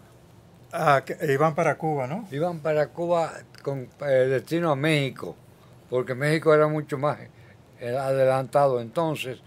Ah, 0.72 1.02
que 1.04 1.16
iban 1.32 1.54
para 1.54 1.76
Cuba, 1.78 2.06
¿no? 2.06 2.26
iban 2.30 2.58
para 2.58 2.88
Cuba 2.88 3.32
con 3.62 3.88
eh, 4.00 4.26
destino 4.28 4.70
a 4.70 4.76
México, 4.76 5.34
porque 5.88 6.14
México 6.14 6.52
era 6.52 6.68
mucho 6.68 6.98
más 6.98 7.18
adelantado 7.80 8.80
entonces, 8.80 9.38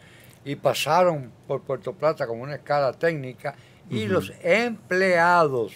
y 0.46 0.56
pasaron 0.56 1.32
por 1.48 1.62
Puerto 1.62 1.94
Plata 1.94 2.26
como 2.26 2.44
una 2.44 2.56
escala 2.56 2.94
técnica, 2.94 3.56
y 3.90 4.06
los 4.06 4.32
empleados 4.42 5.74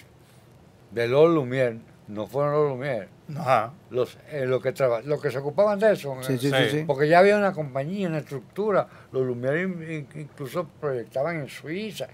de 0.91 1.07
los 1.07 1.29
Lumière 1.29 1.79
no 2.07 2.27
fueron 2.27 2.53
los 2.53 2.71
Lumière. 2.71 3.07
Ajá. 3.37 3.71
Los, 3.89 4.17
eh, 4.31 4.45
los, 4.45 4.61
que 4.61 4.73
traba- 4.73 5.01
los 5.01 5.21
que 5.21 5.31
se 5.31 5.37
ocupaban 5.37 5.79
de 5.79 5.93
eso. 5.93 6.15
Sí, 6.21 6.37
sí, 6.37 6.49
sí, 6.49 6.55
Sí. 6.65 6.69
sí. 6.79 6.83
Porque 6.85 7.07
ya 7.07 7.19
había 7.19 7.37
una 7.37 7.53
compañía, 7.53 8.07
una 8.09 8.17
estructura. 8.19 8.87
Los 9.11 9.23
Lumière 9.25 9.61
in- 9.63 9.91
in- 10.13 10.21
incluso 10.21 10.67
proyectaban 10.81 11.37
en 11.39 11.47
Suiza. 11.47 12.07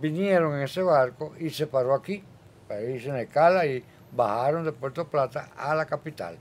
Vinieron 0.00 0.54
en 0.56 0.62
ese 0.62 0.82
barco 0.82 1.34
y 1.38 1.50
se 1.50 1.66
paró 1.66 1.94
aquí, 1.94 2.22
para 2.66 2.82
irse 2.82 3.08
en 3.08 3.16
escala 3.16 3.64
y 3.66 3.82
bajaron 4.12 4.64
de 4.64 4.72
Puerto 4.72 5.06
Plata 5.08 5.50
a 5.56 5.74
la 5.74 5.86
capital. 5.86 6.36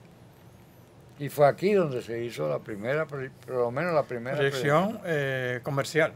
Y 1.20 1.30
fue 1.30 1.48
aquí 1.48 1.74
donde 1.74 2.02
se 2.02 2.24
hizo 2.24 2.48
la 2.48 2.60
primera, 2.60 3.06
por 3.08 3.30
lo 3.48 3.72
menos 3.72 3.94
la 3.94 4.04
primera 4.04 4.36
Proyección 4.38 5.00
eh, 5.06 5.60
comercial. 5.64 6.14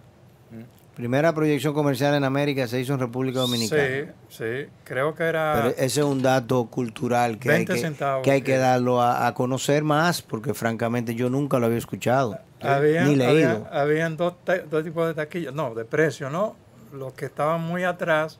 Primera 0.95 1.33
proyección 1.33 1.73
comercial 1.73 2.13
en 2.15 2.23
América 2.25 2.67
se 2.67 2.79
hizo 2.79 2.93
en 2.93 2.99
República 2.99 3.39
Dominicana. 3.39 3.81
Sí, 4.29 4.37
sí. 4.37 4.69
Creo 4.83 5.15
que 5.15 5.23
era. 5.23 5.53
Pero 5.55 5.67
ese 5.69 5.85
es 6.01 6.05
un 6.05 6.21
dato 6.21 6.65
cultural 6.65 7.39
que 7.39 7.49
hay 7.49 7.55
20 7.59 7.73
que, 7.73 7.79
centavos, 7.79 8.23
que 8.23 8.31
hay 8.31 8.41
que 8.41 8.57
darlo 8.57 9.01
a, 9.01 9.25
a 9.25 9.33
conocer 9.33 9.83
más, 9.83 10.21
porque 10.21 10.53
francamente 10.53 11.15
yo 11.15 11.29
nunca 11.29 11.59
lo 11.59 11.67
había 11.67 11.77
escuchado, 11.77 12.37
Habían, 12.61 13.07
ni 13.07 13.15
leído. 13.15 13.65
había- 13.69 13.81
habían 13.81 14.17
dos, 14.17 14.33
dos 14.69 14.83
tipos 14.83 15.07
de 15.07 15.13
taquillas, 15.13 15.53
no, 15.53 15.73
de 15.73 15.85
precio, 15.85 16.29
¿no? 16.29 16.55
Los 16.93 17.13
que 17.13 17.25
estaban 17.25 17.61
muy 17.61 17.83
atrás 17.85 18.37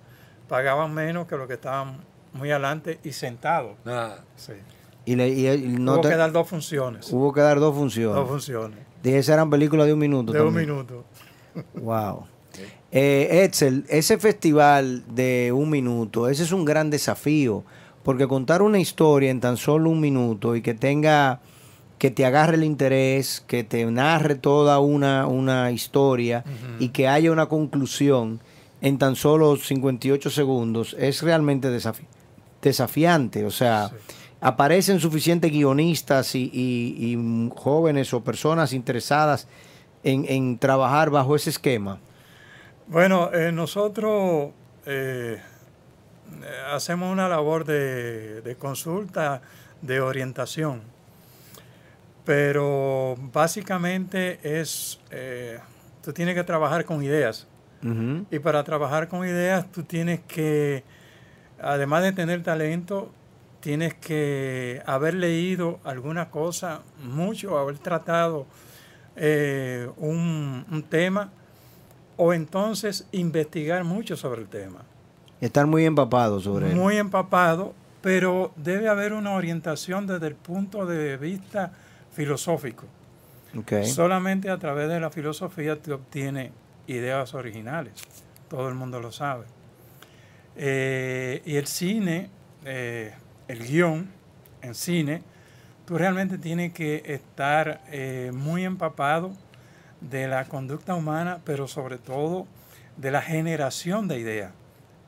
pagaban 0.50 0.94
menos 0.94 1.28
que 1.28 1.38
los 1.38 1.48
que 1.48 1.54
estaban 1.54 2.02
muy 2.34 2.52
adelante 2.52 3.00
y 3.04 3.14
sentados. 3.14 3.78
Nada. 3.86 4.26
Sí. 4.36 4.54
Y, 5.06 5.16
le- 5.16 5.30
y- 5.30 5.48
y 5.48 5.68
no 5.80 5.94
Hubo 5.94 6.02
te- 6.02 6.10
que 6.10 6.16
dar 6.18 6.32
dos 6.34 6.48
funciones. 6.50 7.12
hubo 7.14 7.32
que 7.34 7.40
dar 7.42 7.60
dos 7.62 7.74
funciones. 7.74 8.14
Dos 8.16 8.28
funciones. 8.28 8.78
Y 9.04 9.10
esas 9.14 9.36
eran 9.36 9.50
películas 9.50 9.88
de 9.88 9.94
un 9.94 10.00
minuto. 10.00 10.34
De 10.34 10.42
un 10.42 10.54
minuto. 10.54 11.06
Wow. 11.76 12.28
Eh, 12.92 13.44
Edsel, 13.46 13.86
ese 13.90 14.18
festival 14.18 15.04
de 15.14 15.52
un 15.56 15.70
minuto, 15.70 16.28
ese 16.28 16.44
es 16.44 16.52
un 16.52 16.66
gran 16.66 16.90
desafío, 16.90 17.64
porque 18.04 18.28
contar 18.28 18.62
una 18.62 18.80
historia 18.80 19.32
en 19.32 19.40
tan 19.40 19.56
solo 19.58 19.90
un 19.90 20.02
minuto 20.02 20.56
y 20.58 20.62
que 20.62 20.74
tenga, 20.74 21.40
que 21.98 22.12
te 22.12 22.26
agarre 22.26 22.56
el 22.56 22.64
interés, 22.66 23.44
que 23.48 23.64
te 23.64 23.86
narre 23.86 24.36
toda 24.36 24.80
una, 24.80 25.26
una 25.28 25.72
historia 25.72 26.44
y 26.80 26.90
que 26.90 27.08
haya 27.08 27.32
una 27.32 27.46
conclusión 27.46 28.42
en 28.82 28.98
tan 28.98 29.16
solo 29.16 29.56
58 29.56 30.30
segundos, 30.30 30.96
es 31.00 31.22
realmente 31.22 31.70
desafi- 31.70 32.08
desafiante. 32.62 33.46
O 33.46 33.52
sea, 33.52 33.90
Sí. 33.90 33.96
aparecen 34.42 35.00
suficientes 35.00 35.52
guionistas 35.52 36.36
y, 36.36 36.50
y- 36.52 37.14
y 37.14 37.50
jóvenes 37.56 38.14
o 38.14 38.22
personas 38.24 38.74
interesadas 38.74 39.48
en, 40.04 40.26
en 40.28 40.58
trabajar 40.58 41.10
bajo 41.12 41.36
ese 41.36 41.52
esquema. 41.52 42.00
Bueno, 42.92 43.32
eh, 43.32 43.54
nosotros 43.54 44.52
eh, 44.86 45.40
eh, 45.40 46.46
hacemos 46.74 47.10
una 47.10 47.30
labor 47.30 47.64
de, 47.64 48.42
de 48.42 48.56
consulta, 48.58 49.42
de 49.82 50.02
orientación, 50.02 50.82
pero 52.26 53.16
básicamente 53.32 54.42
es, 54.44 55.00
eh, 55.10 55.58
tú 56.04 56.12
tienes 56.12 56.36
que 56.36 56.44
trabajar 56.44 56.84
con 56.84 57.02
ideas. 57.02 57.48
Y 58.30 58.40
para 58.40 58.62
trabajar 58.66 59.08
con 59.08 59.26
ideas 59.26 59.72
tú 59.72 59.84
tienes 59.84 60.20
que, 60.28 60.84
además 61.62 62.04
de 62.04 62.12
tener 62.12 62.44
talento, 62.44 63.10
tienes 63.62 63.94
que 63.94 64.84
haber 64.86 65.14
leído 65.14 65.80
alguna 65.86 66.30
cosa, 66.30 66.82
mucho, 67.02 67.58
haber 67.58 67.80
tratado 67.80 68.48
eh, 69.16 69.90
un, 69.96 70.66
un 70.70 70.84
tema 70.84 71.32
o 72.18 72.34
entonces 72.34 73.08
investigar 73.12 73.84
mucho 73.84 74.16
sobre 74.16 74.42
el 74.42 74.48
tema. 74.48 74.84
Estar 75.40 75.66
muy 75.66 75.86
empapado 75.86 76.40
sobre 76.40 76.70
él. 76.70 76.76
Muy 76.76 76.98
empapado, 76.98 77.74
pero 78.02 78.52
debe 78.56 78.90
haber 78.90 79.14
una 79.14 79.34
orientación 79.34 80.06
desde 80.06 80.28
el 80.28 80.36
punto 80.36 80.86
de 80.86 81.18
vista 81.18 81.72
filosófico. 82.12 82.86
Ok. 83.58 83.84
Solamente 83.84 84.50
a 84.50 84.58
través 84.58 84.88
de 84.88 85.00
la 85.00 85.10
filosofía 85.10 85.82
te 85.82 85.92
obtiene 85.94 86.52
ideas 86.88 87.34
originales. 87.34 87.94
Todo 88.50 88.70
el 88.70 88.76
mundo 88.76 89.00
lo 89.00 89.12
sabe. 89.12 89.46
Eh, 90.56 91.42
y 91.46 91.56
el 91.56 91.68
cine, 91.68 92.30
eh, 92.66 93.14
el 93.48 93.68
guion 93.68 94.10
en 94.62 94.76
cine, 94.76 95.24
tú 95.86 95.98
realmente 95.98 96.38
tienes 96.38 96.74
que 96.74 97.04
estar 97.06 97.82
eh, 97.90 98.32
muy 98.34 98.64
empapado 98.66 99.32
de 100.02 100.28
la 100.28 100.46
conducta 100.46 100.96
humana, 100.96 101.40
pero 101.46 101.68
sobre 101.68 101.98
todo 101.98 102.48
de 102.98 103.12
la 103.12 103.22
generación 103.22 104.08
de 104.08 104.20
ideas 104.20 104.52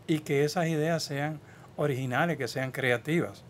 y 0.07 0.19
que 0.19 0.43
esas 0.43 0.67
ideas 0.67 1.03
sean 1.03 1.39
originales, 1.75 2.37
que 2.37 2.47
sean 2.47 2.71
creativas. 2.71 3.43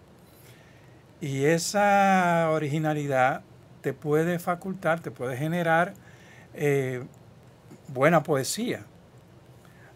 Y 1.22 1.46
esa 1.46 2.50
originalidad 2.52 3.42
te 3.82 3.94
puede 3.94 4.40
facultar, 4.40 5.02
te 5.02 5.12
puede 5.12 5.38
generar 5.38 5.94
eh, 6.54 7.04
buena 7.88 8.24
poesía. 8.24 8.86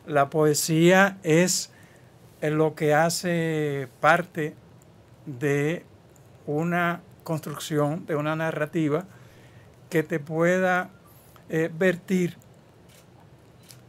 La 0.06 0.30
poesía 0.30 1.18
es 1.24 1.72
eh, 2.42 2.50
lo 2.50 2.76
que 2.76 2.94
hace 2.94 3.88
parte 4.00 4.56
de 5.26 5.84
una 6.46 7.02
construcción, 7.24 8.06
de 8.06 8.16
una 8.16 8.36
narrativa 8.36 9.06
que 9.90 10.04
te 10.04 10.20
pueda 10.20 10.90
eh, 11.50 11.70
vertir, 11.74 12.38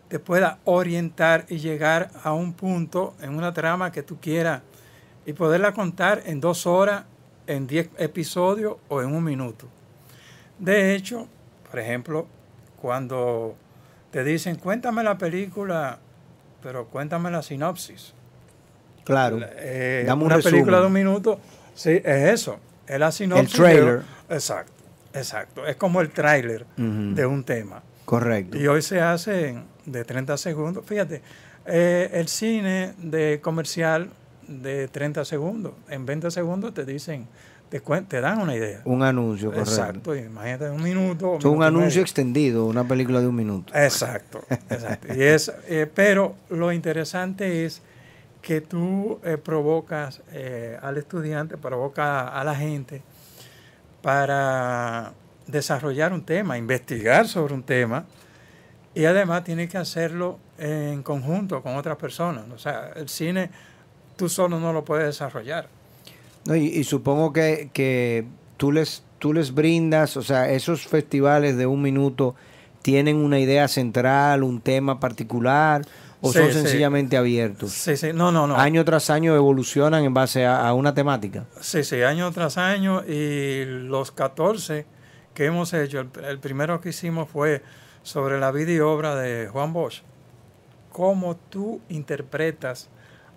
te 0.09 0.19
pueda 0.19 0.59
orientar 0.65 1.45
y 1.49 1.59
llegar 1.59 2.11
a 2.23 2.33
un 2.33 2.53
punto 2.55 3.15
en 3.21 3.37
una 3.37 3.53
trama 3.53 3.93
que 3.93 4.03
tú 4.03 4.19
quieras 4.21 4.63
y 5.27 5.33
poderla 5.35 5.73
contar 5.75 6.23
en 6.27 6.41
dos 6.41 6.67
horas, 6.67 7.05
en 7.47 7.67
diez 7.67 7.91
episodios 7.99 8.77
o 8.89 9.03
en 9.03 9.15
un 9.15 9.23
minuto. 9.25 9.67
De 10.59 10.95
hecho, 10.95 11.29
por 11.71 11.79
ejemplo, 11.81 12.27
cuando 12.81 13.55
te 14.11 14.25
dicen, 14.25 14.57
cuéntame 14.57 15.03
la 15.03 15.19
película, 15.19 15.99
pero 16.63 16.87
cuéntame 16.87 17.31
la 17.31 17.43
sinopsis. 17.43 18.15
Claro. 19.05 19.39
Eh, 19.57 20.05
Dame 20.07 20.23
un 20.25 20.33
una 20.33 20.39
película 20.43 20.81
de 20.81 20.87
un 20.87 20.93
minuto, 20.93 21.39
sí, 21.75 21.91
es 22.05 22.31
eso. 22.33 22.59
Es 22.87 22.99
la 22.99 23.13
sinopsis. 23.13 23.53
de- 23.53 23.59
trailer. 23.59 24.03
exacto, 24.31 24.73
exacto. 25.19 25.67
Es 25.67 25.77
como 25.77 26.01
el 26.01 26.11
tráiler 26.11 26.67
de 26.77 27.27
un 27.27 27.45
tema. 27.45 27.83
Correcto. 28.05 28.57
Y 28.57 28.67
hoy 28.67 28.83
se 28.83 29.01
hace 29.01 29.59
de 29.85 30.05
30 30.05 30.37
segundos. 30.39 30.85
Fíjate, 30.87 31.23
eh, 31.67 32.11
el 32.15 32.29
cine 32.29 32.95
de 32.99 33.41
comercial 33.43 34.11
de 34.47 34.89
30 34.89 35.25
segundos. 35.25 35.75
En 35.89 36.07
20 36.07 36.31
segundos 36.31 36.73
te 36.73 36.85
dicen, 36.85 37.29
te, 37.69 37.81
te 37.81 38.21
dan 38.21 38.41
una 38.41 38.55
idea. 38.55 38.81
Un 38.85 39.03
anuncio, 39.03 39.51
correcto. 39.51 39.71
Exacto. 39.71 40.17
Imagínate 40.17 40.71
un 40.71 40.83
minuto. 40.83 41.37
Es 41.39 41.45
un 41.45 41.63
anuncio 41.63 41.89
medio. 41.89 42.03
extendido, 42.03 42.67
una 42.67 42.87
película 42.87 43.21
de 43.21 43.27
un 43.27 43.35
minuto. 43.35 43.73
Exacto, 43.75 44.41
exacto. 44.71 45.15
Y 45.15 45.23
es, 45.23 45.53
eh, 45.69 45.91
pero 45.93 46.35
lo 46.49 46.73
interesante 46.73 47.65
es 47.67 47.83
que 48.41 48.61
tú 48.61 49.21
eh, 49.25 49.37
provocas 49.37 50.23
eh, 50.33 50.79
al 50.81 50.97
estudiante, 50.97 51.57
provoca 51.57 52.29
a 52.29 52.45
la 52.45 52.55
gente 52.55 53.03
para 54.03 55.13
desarrollar 55.47 56.13
un 56.13 56.25
tema, 56.25 56.59
investigar 56.59 57.27
sobre 57.27 57.55
un 57.55 57.63
tema 57.63 58.05
y 58.95 59.05
además 59.05 59.45
tienes 59.45 59.71
que 59.71 59.79
hacerlo 59.79 60.39
en 60.59 61.03
conjunto 61.03 61.63
con 61.63 61.77
otras 61.77 61.97
personas. 61.97 62.45
O 62.55 62.59
sea, 62.59 62.91
el 62.97 63.09
cine 63.09 63.51
tú 64.17 64.29
solo 64.29 64.59
no 64.59 64.73
lo 64.73 64.85
puedes 64.85 65.07
desarrollar. 65.07 65.69
No, 66.45 66.57
y, 66.57 66.67
y 66.67 66.85
supongo 66.85 67.33
que, 67.33 67.71
que 67.73 68.27
tú, 68.57 68.73
les, 68.73 69.03
tú 69.19 69.33
les 69.33 69.55
brindas, 69.55 70.17
o 70.17 70.23
sea, 70.23 70.51
esos 70.51 70.87
festivales 70.87 71.57
de 71.57 71.67
un 71.67 71.83
minuto 71.83 72.35
tienen 72.83 73.17
una 73.17 73.39
idea 73.39 73.69
central, 73.69 74.43
un 74.43 74.61
tema 74.61 74.99
particular, 74.99 75.83
o 76.21 76.33
Sí, 76.33 76.39
son 76.39 76.49
sí. 76.49 76.53
sencillamente 76.55 77.17
abiertos. 77.17 77.73
Sí, 77.73 77.97
sí, 77.97 78.09
no, 78.13 78.33
no, 78.33 78.47
no. 78.47 78.57
Año 78.57 78.85
tras 78.85 79.11
año 79.11 79.35
evolucionan 79.37 80.05
en 80.05 80.15
base 80.15 80.45
a, 80.47 80.67
a 80.69 80.75
una 80.75 80.95
temática. 80.95 81.45
Sí, 81.61 81.85
sí, 81.85 82.03
año 82.03 82.31
tras 82.33 82.59
año 82.59 83.05
y 83.07 83.65
los 83.65 84.11
14 84.13 84.87
que 85.35 85.45
hemos 85.47 85.73
hecho, 85.73 86.01
el, 86.01 86.11
el 86.25 86.39
primero 86.41 86.81
que 86.81 86.89
hicimos 86.89 87.29
fue 87.29 87.63
sobre 88.03 88.41
la 88.41 88.51
vida 88.51 88.73
y 88.73 88.81
obra 88.81 89.15
de 89.15 89.47
Juan 89.49 89.73
Bosch. 89.73 90.03
Cómo 90.91 91.37
tú 91.37 91.81
interpretas 91.89 92.89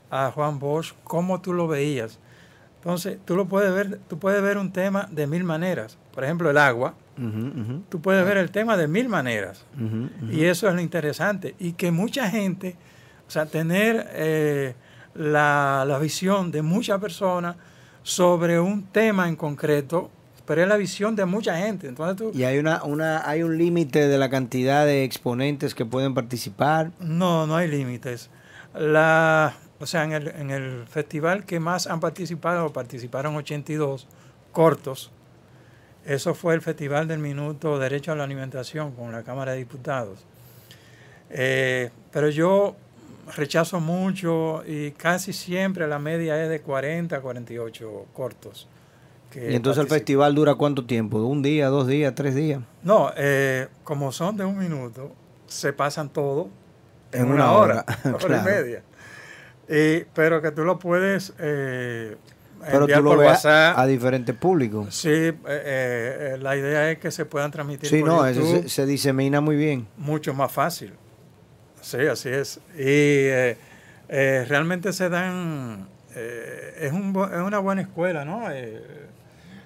a 0.10 0.32
Juan 0.32 0.58
Bosch, 0.60 0.94
cómo 1.04 1.42
tú 1.42 1.54
lo 1.54 1.68
veías. 1.68 2.20
Entonces, 2.84 3.18
tú 3.26 3.36
lo 3.36 3.46
puedes 3.48 3.72
ver, 3.74 4.00
tú 4.08 4.18
puedes 4.18 4.42
ver 4.42 4.58
un 4.58 4.72
tema 4.72 5.08
de 5.12 5.28
mil 5.28 5.44
maneras. 5.44 5.98
Por 6.14 6.24
ejemplo, 6.24 6.50
el 6.50 6.58
agua. 6.58 6.96
Ujú, 7.18 7.84
Tú 7.90 8.02
puedes 8.02 8.26
ver 8.26 8.38
el 8.38 8.50
tema 8.50 8.76
de 8.76 8.88
mil 8.88 9.08
maneras. 9.08 9.64
Y 10.32 10.46
eso 10.46 10.68
es 10.68 10.74
lo 10.74 10.82
interesante. 10.82 11.56
Y 11.60 11.74
que 11.74 11.92
mucha 11.92 12.28
gente, 12.30 12.76
o 13.28 13.30
sea, 13.30 13.46
tener 13.46 14.08
eh, 14.14 14.74
la, 15.14 15.86
la 15.88 16.00
visión 16.00 16.50
de 16.52 16.64
muchas 16.64 17.00
personas 17.00 17.56
sobre 18.02 18.60
un 18.60 18.84
tema 18.88 19.28
en 19.28 19.36
concreto, 19.36 20.10
pero 20.48 20.64
es 20.64 20.68
la 20.68 20.78
visión 20.78 21.16
de 21.16 21.26
mucha 21.26 21.56
gente. 21.58 21.88
Entonces 21.88 22.18
tú, 22.18 22.32
Y 22.36 22.44
hay 22.46 22.58
una, 22.58 22.84
una, 22.84 23.30
hay 23.30 23.44
un 23.44 23.60
límite 23.60 24.08
de 24.08 24.18
la 24.18 24.30
cantidad 24.32 24.86
de 24.88 25.04
exponentes 25.04 25.76
que 25.76 25.86
pueden 25.86 26.16
participar. 26.16 26.92
no, 27.00 27.46
no 27.46 27.56
hay 27.56 27.68
límites. 27.68 28.32
La, 28.74 29.54
o 29.82 29.86
sea, 29.88 30.04
en 30.04 30.14
el, 30.14 30.28
en 30.28 30.52
el 30.52 30.86
festival 30.88 31.46
que 31.46 31.60
más 31.60 31.88
han 31.88 32.00
participado, 32.00 32.72
participaron 32.72 33.36
82 33.36 34.08
cortos. 34.52 35.12
Eso 36.06 36.34
fue 36.34 36.54
el 36.54 36.62
Festival 36.62 37.08
del 37.08 37.20
Minuto 37.20 37.78
Derecho 37.80 38.12
a 38.12 38.16
la 38.16 38.24
Alimentación 38.24 38.92
con 38.92 39.12
la 39.12 39.24
Cámara 39.24 39.54
de 39.54 39.60
Diputados. 39.60 40.26
Eh, 41.30 41.90
pero 42.12 42.30
yo 42.30 42.76
rechazo 43.36 43.80
mucho 43.80 44.64
y 44.66 44.92
casi 44.92 45.34
siempre 45.34 45.88
la 45.88 46.00
media 46.00 46.42
es 46.44 46.50
de 46.50 46.62
40 46.62 47.16
a 47.16 47.22
48 47.22 48.06
cortos. 48.14 48.68
¿Y 49.34 49.56
entonces 49.56 49.82
el 49.82 49.90
festival 49.90 50.36
dura 50.36 50.56
cuánto 50.56 50.86
tiempo? 50.86 51.20
¿Un 51.24 51.42
día, 51.42 51.68
dos 51.68 51.88
días, 51.88 52.14
tres 52.14 52.36
días? 52.36 52.62
No, 52.84 53.12
eh, 53.16 53.68
como 53.84 54.12
son 54.12 54.36
de 54.36 54.44
un 54.44 54.58
minuto, 54.58 55.14
se 55.48 55.72
pasan 55.72 56.10
todo 56.10 56.50
en, 57.14 57.32
una, 57.32 57.52
hora, 57.54 57.86
hora, 58.22 58.40
y 58.42 58.46
media. 58.46 58.84
Pero 60.14 60.42
que 60.42 60.52
tú 60.52 60.64
lo 60.64 60.78
puedes 60.80 61.34
eh, 61.40 62.16
pero 62.70 62.88
tú 62.88 63.02
lo 63.02 63.18
ves 63.18 63.46
a 63.46 63.86
diferentes 63.88 64.36
públicos. 64.36 64.94
Sí, 64.94 65.10
eh, 65.10 65.36
eh, 65.48 66.38
la 66.40 66.56
idea 66.56 66.92
es 66.92 67.00
que 67.00 67.10
se 67.10 67.26
puedan 67.26 67.50
transmitir. 67.50 67.90
Sí, 67.90 68.04
no, 68.04 68.26
eso 68.26 68.68
se, 68.68 68.86
disemina 68.86 69.42
muy 69.42 69.56
bien. 69.56 69.88
Mucho 69.98 70.34
más 70.34 70.52
fácil. 70.52 70.94
Sí, 71.82 72.02
así 72.02 72.30
es. 72.30 72.60
Y 72.78 73.28
realmente 74.08 74.94
se 74.94 75.10
dan. 75.10 75.88
es, 76.16 76.92
un, 76.92 77.16
es 77.34 77.40
una 77.40 77.60
buena 77.60 77.82
escuela, 77.82 78.26
¿no? 78.26 78.48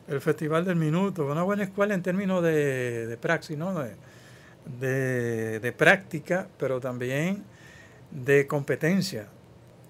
el 0.07 0.21
Festival 0.21 0.65
del 0.65 0.75
Minuto, 0.75 1.25
una 1.25 1.43
buena 1.43 1.63
escuela 1.63 1.93
en 1.93 2.03
términos 2.03 2.43
de, 2.43 3.07
de 3.07 3.17
praxis, 3.17 3.57
¿no? 3.57 3.73
De, 4.79 5.59
de, 5.59 5.71
práctica, 5.71 6.47
pero 6.57 6.79
también 6.79 7.43
de 8.11 8.47
competencia, 8.47 9.27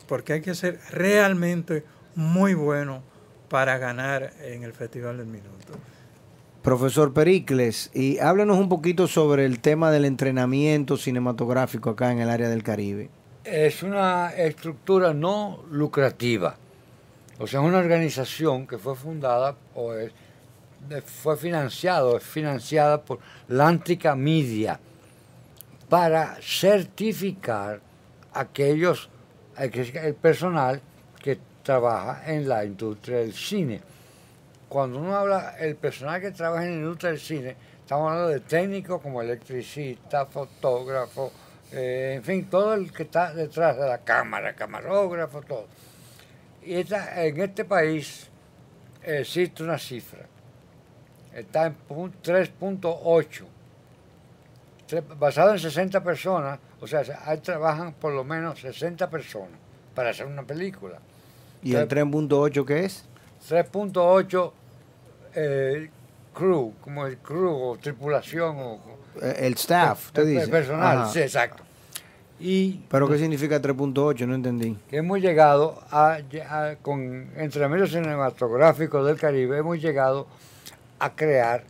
porque 0.07 0.33
hay 0.33 0.41
que 0.41 0.55
ser 0.55 0.79
realmente 0.91 1.83
muy 2.15 2.53
bueno 2.53 3.01
para 3.49 3.77
ganar 3.77 4.33
en 4.41 4.63
el 4.63 4.73
Festival 4.73 5.17
del 5.17 5.27
Minuto. 5.27 5.73
Profesor 6.61 7.13
Pericles, 7.13 7.91
y 7.93 8.17
háblanos 8.17 8.57
un 8.57 8.69
poquito 8.69 9.07
sobre 9.07 9.45
el 9.45 9.59
tema 9.59 9.91
del 9.91 10.05
entrenamiento 10.05 10.97
cinematográfico 10.97 11.91
acá 11.91 12.11
en 12.11 12.19
el 12.19 12.29
área 12.29 12.49
del 12.49 12.63
Caribe. 12.63 13.09
Es 13.43 13.83
una 13.83 14.29
estructura 14.29 15.13
no 15.13 15.63
lucrativa 15.69 16.57
o 17.37 17.47
sea, 17.47 17.59
es 17.59 17.65
una 17.65 17.79
organización 17.79 18.65
que 18.65 18.77
fue 18.77 18.95
fundada 18.95 19.55
o 19.73 19.93
fue 21.05 21.37
financiado, 21.37 22.17
es 22.17 22.23
financiada 22.23 23.01
por 23.01 23.19
Lántica 23.49 24.15
Media 24.15 24.79
para 25.89 26.37
certificar 26.41 27.81
aquellos, 28.33 29.09
el 29.57 30.15
personal 30.15 30.81
que 31.21 31.37
trabaja 31.63 32.31
en 32.31 32.47
la 32.47 32.63
industria 32.63 33.17
del 33.19 33.33
cine. 33.33 33.81
Cuando 34.69 34.99
uno 34.99 35.15
habla 35.15 35.55
el 35.59 35.75
personal 35.75 36.21
que 36.21 36.31
trabaja 36.31 36.65
en 36.65 36.71
la 36.71 36.77
industria 36.77 37.11
del 37.11 37.19
cine, 37.19 37.55
estamos 37.79 38.11
hablando 38.11 38.29
de 38.29 38.39
técnicos 38.41 39.01
como 39.01 39.21
electricista, 39.21 40.25
fotógrafo, 40.25 41.31
eh, 41.71 42.13
en 42.17 42.23
fin, 42.23 42.45
todo 42.49 42.73
el 42.73 42.91
que 42.91 43.03
está 43.03 43.33
detrás 43.33 43.77
de 43.77 43.87
la 43.87 43.99
cámara, 43.99 44.53
camarógrafo, 44.53 45.41
todo. 45.41 45.67
Y 46.63 46.75
en 46.75 47.41
este 47.41 47.65
país 47.65 48.27
existe 49.03 49.63
una 49.63 49.77
cifra. 49.77 50.25
Está 51.33 51.67
en 51.67 51.75
3.8. 51.89 53.45
Basado 55.17 55.51
en 55.51 55.59
60 55.59 56.03
personas, 56.03 56.59
o 56.81 56.87
sea, 56.87 57.03
ahí 57.25 57.37
trabajan 57.39 57.93
por 57.93 58.13
lo 58.13 58.23
menos 58.23 58.59
60 58.59 59.09
personas 59.09 59.59
para 59.93 60.09
hacer 60.09 60.25
una 60.25 60.43
película. 60.43 60.99
¿Y 61.63 61.75
el 61.75 61.87
3.8 61.87 62.65
qué 62.65 62.85
es? 62.85 63.05
3.8 63.49 64.51
eh, 65.35 65.89
crew, 66.33 66.73
como 66.81 67.05
el 67.07 67.17
crew 67.17 67.49
o 67.49 67.77
tripulación. 67.77 68.57
O, 68.57 68.79
eh, 69.21 69.35
el 69.39 69.53
staff, 69.53 70.11
te 70.11 70.25
dice. 70.25 70.43
El 70.43 70.49
personal, 70.49 71.09
sí, 71.09 71.19
exacto. 71.19 71.63
¿Pero 72.37 73.07
qué 73.07 73.17
significa 73.17 73.61
3.8? 73.61 74.27
No 74.27 74.35
entendí. 74.35 74.77
Que 74.89 74.97
hemos 74.97 75.19
llegado 75.21 75.81
a, 75.89 76.19
con 76.81 77.29
entrenamiento 77.37 77.87
cinematográfico 77.87 79.03
del 79.03 79.17
Caribe, 79.17 79.57
hemos 79.57 79.81
llegado 79.81 80.27
a 80.99 81.15
crear 81.15 81.63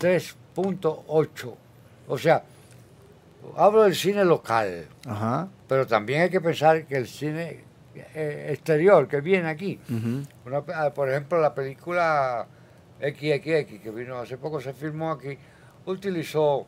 3.8. 0.00 1.54
O 2.08 2.18
sea, 2.18 2.42
hablo 3.56 3.82
del 3.82 3.94
cine 3.94 4.24
local, 4.24 4.86
pero 5.68 5.86
también 5.86 6.22
hay 6.22 6.30
que 6.30 6.40
pensar 6.40 6.86
que 6.86 6.96
el 6.96 7.06
cine 7.06 7.64
eh, 7.94 8.48
exterior 8.50 9.06
que 9.08 9.20
viene 9.20 9.48
aquí, 9.48 9.78
ah, 10.74 10.90
por 10.94 11.08
ejemplo, 11.08 11.40
la 11.40 11.54
película 11.54 12.46
XXX 13.00 13.80
que 13.82 13.90
vino 13.94 14.18
hace 14.18 14.38
poco, 14.38 14.60
se 14.60 14.72
filmó 14.72 15.10
aquí, 15.12 15.36
utilizó 15.86 16.66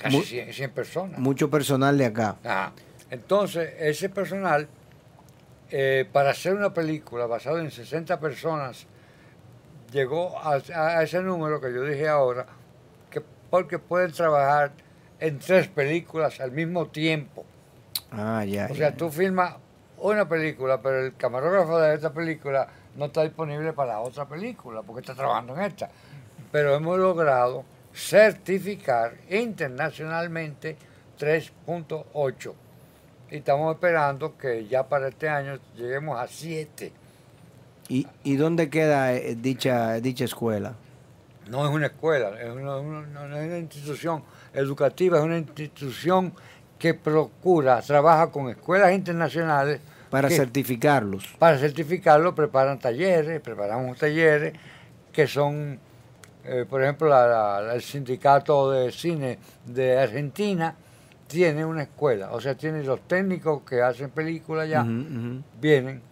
Casi 0.00 0.22
100, 0.22 0.70
personas. 0.70 1.20
Mucho 1.20 1.50
personal 1.50 1.98
de 1.98 2.06
acá. 2.06 2.36
Entonces, 3.10 3.74
ese 3.78 4.08
personal, 4.08 4.66
eh, 5.70 6.08
para 6.10 6.30
hacer 6.30 6.54
una 6.54 6.72
película 6.72 7.26
basada 7.26 7.60
en 7.60 7.70
60 7.70 8.18
personas, 8.18 8.86
llegó 9.92 10.38
a, 10.42 11.02
ese 11.02 11.20
número 11.20 11.60
que 11.60 11.72
yo 11.72 11.84
dije 11.84 12.08
ahora, 12.08 12.46
porque 13.50 13.78
pueden 13.78 14.12
trabajar 14.12 14.72
en 15.18 15.38
tres 15.38 15.68
películas 15.68 16.40
al 16.40 16.52
mismo 16.52 16.86
tiempo. 16.86 17.44
Ah, 18.10 18.44
ya. 18.44 18.68
O 18.70 18.74
sea, 18.74 18.94
tú 18.94 19.10
filmas 19.10 19.54
una 19.98 20.28
película, 20.28 20.80
pero 20.80 21.06
el 21.06 21.16
camarógrafo 21.16 21.78
de 21.78 21.94
esta 21.94 22.12
película 22.12 22.68
no 22.96 23.06
está 23.06 23.22
disponible 23.22 23.72
para 23.72 24.00
otra 24.00 24.26
película, 24.26 24.82
porque 24.82 25.00
está 25.00 25.14
trabajando 25.14 25.54
en 25.56 25.62
esta. 25.62 25.90
Pero 26.50 26.74
hemos 26.74 26.98
logrado 26.98 27.64
certificar 27.94 29.14
internacionalmente 29.28 30.76
3.8. 31.18 32.52
Y 33.30 33.36
estamos 33.36 33.74
esperando 33.74 34.36
que 34.36 34.66
ya 34.66 34.88
para 34.88 35.08
este 35.08 35.28
año 35.28 35.58
lleguemos 35.76 36.18
a 36.18 36.26
7. 36.26 36.92
¿Y, 37.88 38.06
¿Y 38.24 38.36
dónde 38.36 38.70
queda 38.70 39.12
eh, 39.12 39.36
dicha, 39.36 40.00
dicha 40.00 40.24
escuela? 40.24 40.74
No 41.50 41.64
es 41.66 41.70
una 41.70 41.86
escuela, 41.86 42.40
es 42.40 42.50
una, 42.50 42.78
una 42.78 43.58
institución 43.58 44.22
educativa, 44.54 45.18
es 45.18 45.24
una 45.24 45.38
institución 45.38 46.32
que 46.78 46.94
procura, 46.94 47.82
trabaja 47.82 48.30
con 48.30 48.48
escuelas 48.48 48.92
internacionales. 48.92 49.80
Para 50.08 50.30
certificarlos. 50.30 51.26
Para 51.38 51.58
certificarlos, 51.58 52.34
preparan 52.34 52.78
talleres, 52.78 53.40
preparamos 53.40 53.98
talleres 53.98 54.54
que 55.12 55.26
son 55.26 55.78
eh, 56.44 56.64
por 56.68 56.82
ejemplo, 56.82 57.70
el 57.72 57.82
sindicato 57.82 58.70
de 58.70 58.90
cine 58.90 59.38
de 59.66 59.98
Argentina 59.98 60.74
tiene 61.26 61.64
una 61.64 61.82
escuela, 61.82 62.32
o 62.32 62.40
sea, 62.40 62.54
tiene 62.54 62.82
los 62.82 63.06
técnicos 63.06 63.62
que 63.62 63.82
hacen 63.82 64.10
películas 64.10 64.68
ya, 64.68 64.84
vienen. 65.60 66.02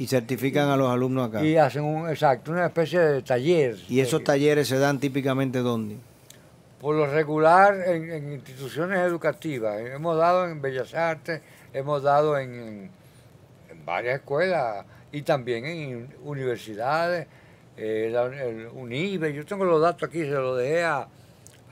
Y 0.00 0.06
certifican 0.06 0.68
a 0.68 0.76
los 0.76 0.90
alumnos 0.90 1.28
acá. 1.28 1.44
Y 1.44 1.56
hacen 1.56 1.84
un, 1.84 2.08
exacto, 2.08 2.50
una 2.50 2.66
especie 2.66 2.98
de 2.98 3.22
taller. 3.22 3.76
¿Y 3.88 4.00
esos 4.00 4.24
talleres 4.24 4.66
se 4.66 4.78
dan 4.78 4.98
típicamente 4.98 5.60
dónde? 5.60 5.96
Por 6.80 6.96
lo 6.96 7.06
regular 7.06 7.74
en, 7.86 8.32
instituciones 8.32 8.98
educativas. 9.00 9.78
Hemos 9.78 10.16
dado 10.16 10.48
en 10.48 10.62
Bellas 10.62 10.94
Artes, 10.94 11.42
hemos 11.72 12.02
dado 12.02 12.38
en 12.38 12.90
varias 13.84 14.16
escuelas 14.16 14.84
y 15.12 15.22
también 15.22 15.66
en 15.66 16.08
universidades 16.24 17.26
eh, 17.82 18.12
el 18.42 18.68
UNIBE, 18.74 19.32
yo 19.32 19.46
tengo 19.46 19.64
los 19.64 19.80
datos 19.80 20.08
aquí, 20.08 20.20
se 20.20 20.32
los 20.32 20.58
dejé 20.58 20.84
a, 20.84 21.08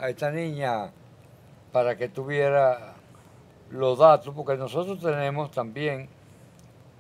esta 0.08 0.30
niña 0.30 0.90
para 1.70 1.98
que 1.98 2.08
tuviera 2.08 2.94
los 3.70 3.98
datos, 3.98 4.32
porque 4.34 4.56
nosotros 4.56 5.00
tenemos 5.00 5.50
también 5.50 6.08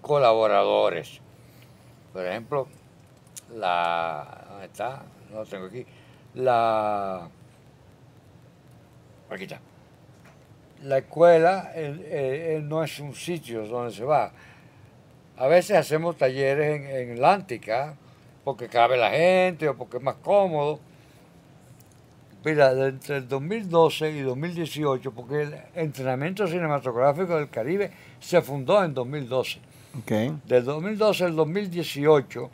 colaboradores. 0.08 1.20
Por 2.12 2.26
ejemplo, 2.26 2.66
la. 3.54 4.46
¿Dónde 4.48 4.66
está? 4.66 5.04
No 5.30 5.36
lo 5.40 5.46
tengo 5.46 5.66
aquí. 5.66 5.86
La. 6.34 7.28
Aquí 9.30 9.44
está. 9.44 9.60
La 10.82 10.98
escuela 10.98 11.72
no 12.62 12.82
es 12.82 12.98
un 12.98 13.14
sitio 13.14 13.66
donde 13.66 13.92
se 13.92 14.04
va. 14.04 14.32
A 15.36 15.46
veces 15.46 15.76
hacemos 15.76 16.16
talleres 16.16 16.80
en, 16.80 16.86
en 16.86 17.12
Atlántica 17.12 17.94
porque 18.44 18.68
cabe 18.68 18.96
la 18.96 19.10
gente 19.10 19.68
o 19.68 19.76
porque 19.76 19.98
es 19.98 20.02
más 20.02 20.16
cómodo. 20.16 20.80
Mira, 22.44 22.70
entre 22.70 23.16
el 23.18 23.28
2012 23.28 24.10
y 24.12 24.20
2018, 24.20 25.12
porque 25.12 25.42
el 25.42 25.54
entrenamiento 25.74 26.46
cinematográfico 26.46 27.36
del 27.36 27.50
Caribe 27.50 27.90
se 28.20 28.40
fundó 28.40 28.82
en 28.82 28.94
2012. 28.94 29.67
Okay. 30.02 30.38
Del 30.44 30.64
2012 30.64 31.24
al 31.24 31.36
2018, 31.36 32.50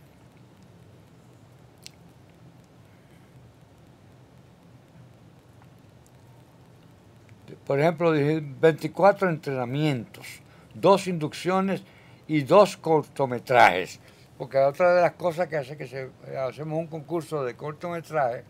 por 7.66 7.81
ejemplo, 7.81 8.12
dije 8.12 8.42
24 8.61 9.29
entrenamientos, 9.31 10.27
dos 10.75 11.07
inducciones 11.07 11.83
y 12.29 12.42
dos 12.42 12.77
cortometrajes. 12.77 14.01
Porque 14.38 14.59
otra 14.59 14.94
de 14.94 15.03
las 15.03 15.12
cosas 15.12 15.49
que 15.49 15.57
hace 15.57 15.77
que 15.77 15.87
se, 15.87 16.11
hacemos 16.37 16.79
un 16.79 16.88
concurso 16.88 17.44
de 17.44 17.55
cortometraje, 17.55 18.44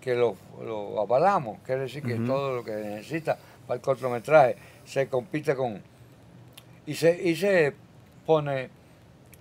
que 0.00 0.14
lo, 0.14 0.36
lo 0.62 1.00
avalamos, 1.00 1.58
quiere 1.64 1.82
decir 1.82 2.02
que 2.02 2.16
todo 2.16 2.56
lo 2.56 2.64
que 2.64 2.72
necesita 2.72 3.38
para 3.66 3.76
el 3.76 3.80
cortometraje 3.80 4.56
se 4.84 5.08
compite 5.08 5.54
con... 5.54 5.82
Y 6.86 6.94
se, 6.94 7.20
y 7.22 7.36
se 7.36 7.74
pone... 8.26 8.70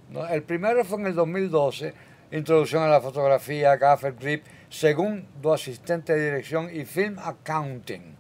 ¿no? 0.09 0.27
El 0.27 0.43
primero 0.43 0.83
fue 0.85 0.99
en 0.99 1.07
el 1.07 1.15
2012, 1.15 1.93
Introducción 2.31 2.81
a 2.81 2.87
la 2.87 2.99
fotografía, 2.99 3.75
gaffer 3.75 4.13
grip, 4.13 4.43
segundo 4.69 5.53
asistente 5.53 6.13
de 6.15 6.25
dirección 6.31 6.67
y 6.73 6.83
film 6.83 7.19
accounting. 7.19 8.15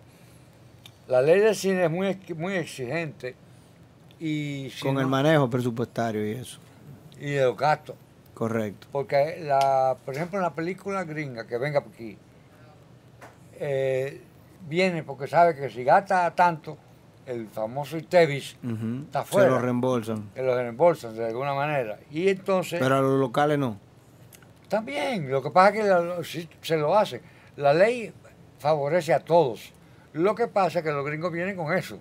La 1.07 1.21
ley 1.21 1.39
de 1.39 1.55
cine 1.55 1.85
es 1.85 1.91
muy, 1.91 2.19
muy 2.37 2.53
exigente 2.53 3.35
y 4.19 4.69
si 4.71 4.81
Con 4.81 4.99
el 4.99 5.07
manejo 5.07 5.49
presupuestario 5.49 6.25
y 6.27 6.33
eso. 6.33 6.59
y 7.19 7.31
de 7.31 7.41
los 7.43 7.57
gastos. 7.57 7.95
Correcto. 8.35 8.87
Porque, 8.91 9.39
la, 9.41 9.97
por 10.05 10.15
ejemplo, 10.15 10.37
en 10.37 10.43
la 10.43 10.53
película 10.53 11.03
gringa 11.03 11.47
que 11.47 11.57
venga 11.57 11.79
aquí, 11.79 12.15
eh, 13.59 14.21
viene 14.67 15.01
porque 15.03 15.27
sabe 15.27 15.55
que 15.55 15.69
si 15.69 15.83
gasta 15.83 16.33
tanto, 16.35 16.77
el 17.25 17.47
famoso 17.47 17.97
ITEVIS 17.97 18.57
está 19.05 19.21
Se 19.23 19.27
fuera, 19.31 19.49
lo 19.49 19.59
reembolsan. 19.59 20.29
que 20.35 20.41
lo 20.43 20.55
reembolsan 20.55 21.15
de 21.15 21.25
alguna 21.27 21.53
manera. 21.53 21.97
Y 22.11 22.27
entonces, 22.29 22.79
Pero 22.81 22.95
a 22.97 23.01
los 23.01 23.19
locales 23.19 23.57
no. 23.57 23.77
también, 24.67 25.29
lo 25.31 25.41
que 25.41 25.49
pasa 25.51 25.69
es 25.75 25.81
que 25.83 25.87
la- 25.89 26.23
sí 26.23 26.49
se 26.61 26.77
lo 26.77 26.97
hace. 26.97 27.21
La 27.57 27.73
ley 27.73 28.11
favorece 28.59 29.13
a 29.13 29.19
todos. 29.19 29.71
Lo 30.13 30.35
que 30.35 30.47
pasa 30.47 30.79
es 30.79 30.85
que 30.85 30.91
los 30.91 31.05
gringos 31.05 31.31
vienen 31.31 31.55
con 31.55 31.73
eso. 31.73 31.97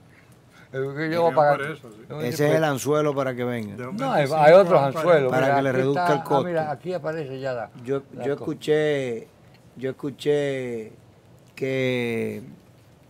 Yo 0.73 1.23
voy 1.23 1.33
a 1.33 1.35
pagar. 1.35 1.61
sí. 1.77 1.83
Ese 2.23 2.29
es 2.29 2.41
el 2.41 2.49
pues, 2.59 2.63
anzuelo 2.63 3.15
para 3.15 3.35
que 3.35 3.45
vengan. 3.45 3.77
No, 3.95 4.11
hay, 4.11 4.27
25 4.27 4.37
hay 4.37 4.53
otros 4.55 4.81
a 4.81 4.87
un 4.87 4.93
40. 4.93 4.99
anzuelos. 5.01 5.31
Para 5.31 5.43
mira, 5.47 5.57
que 5.57 5.63
le 5.63 5.73
reduzca 5.73 6.01
está- 6.03 6.13
el 6.15 6.19
costo. 6.23 6.37
ah, 6.37 6.49
mira, 6.49 6.71
aquí 6.71 6.93
aparece 6.95 7.41
ya 7.41 7.53
la. 7.53 7.71
Yo, 7.85 8.03
la 8.15 8.25
yo 8.25 8.33
escuché, 8.33 9.29
yo 9.77 9.91
escuché 9.91 10.93
que 11.55 12.43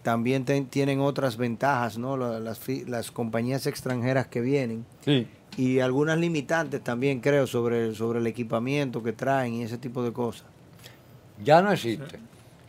también 0.03 0.45
ten- 0.45 0.67
tienen 0.67 1.01
otras 1.01 1.37
ventajas, 1.37 1.99
¿no? 1.99 2.17
La- 2.17 2.41
Las, 2.41 2.61
las 2.87 3.11
compañías 3.11 3.67
extranjeras 3.67 4.27
que 4.27 4.41
vienen 4.41 4.85
Sí. 5.05 5.27
y 5.57 5.81
algunas 5.81 6.19
limitantes 6.19 6.83
también 6.83 7.21
creo 7.21 7.47
sobre, 7.47 7.95
sobre 7.95 8.19
el 8.19 8.27
equipamiento 8.27 9.03
que 9.03 9.13
traen 9.13 9.55
y 9.55 9.63
ese 9.63 9.79
tipo 9.79 10.03
de 10.03 10.13
cosas. 10.13 10.45
Ya 11.43 11.63
no 11.63 11.73
existe. 11.73 12.19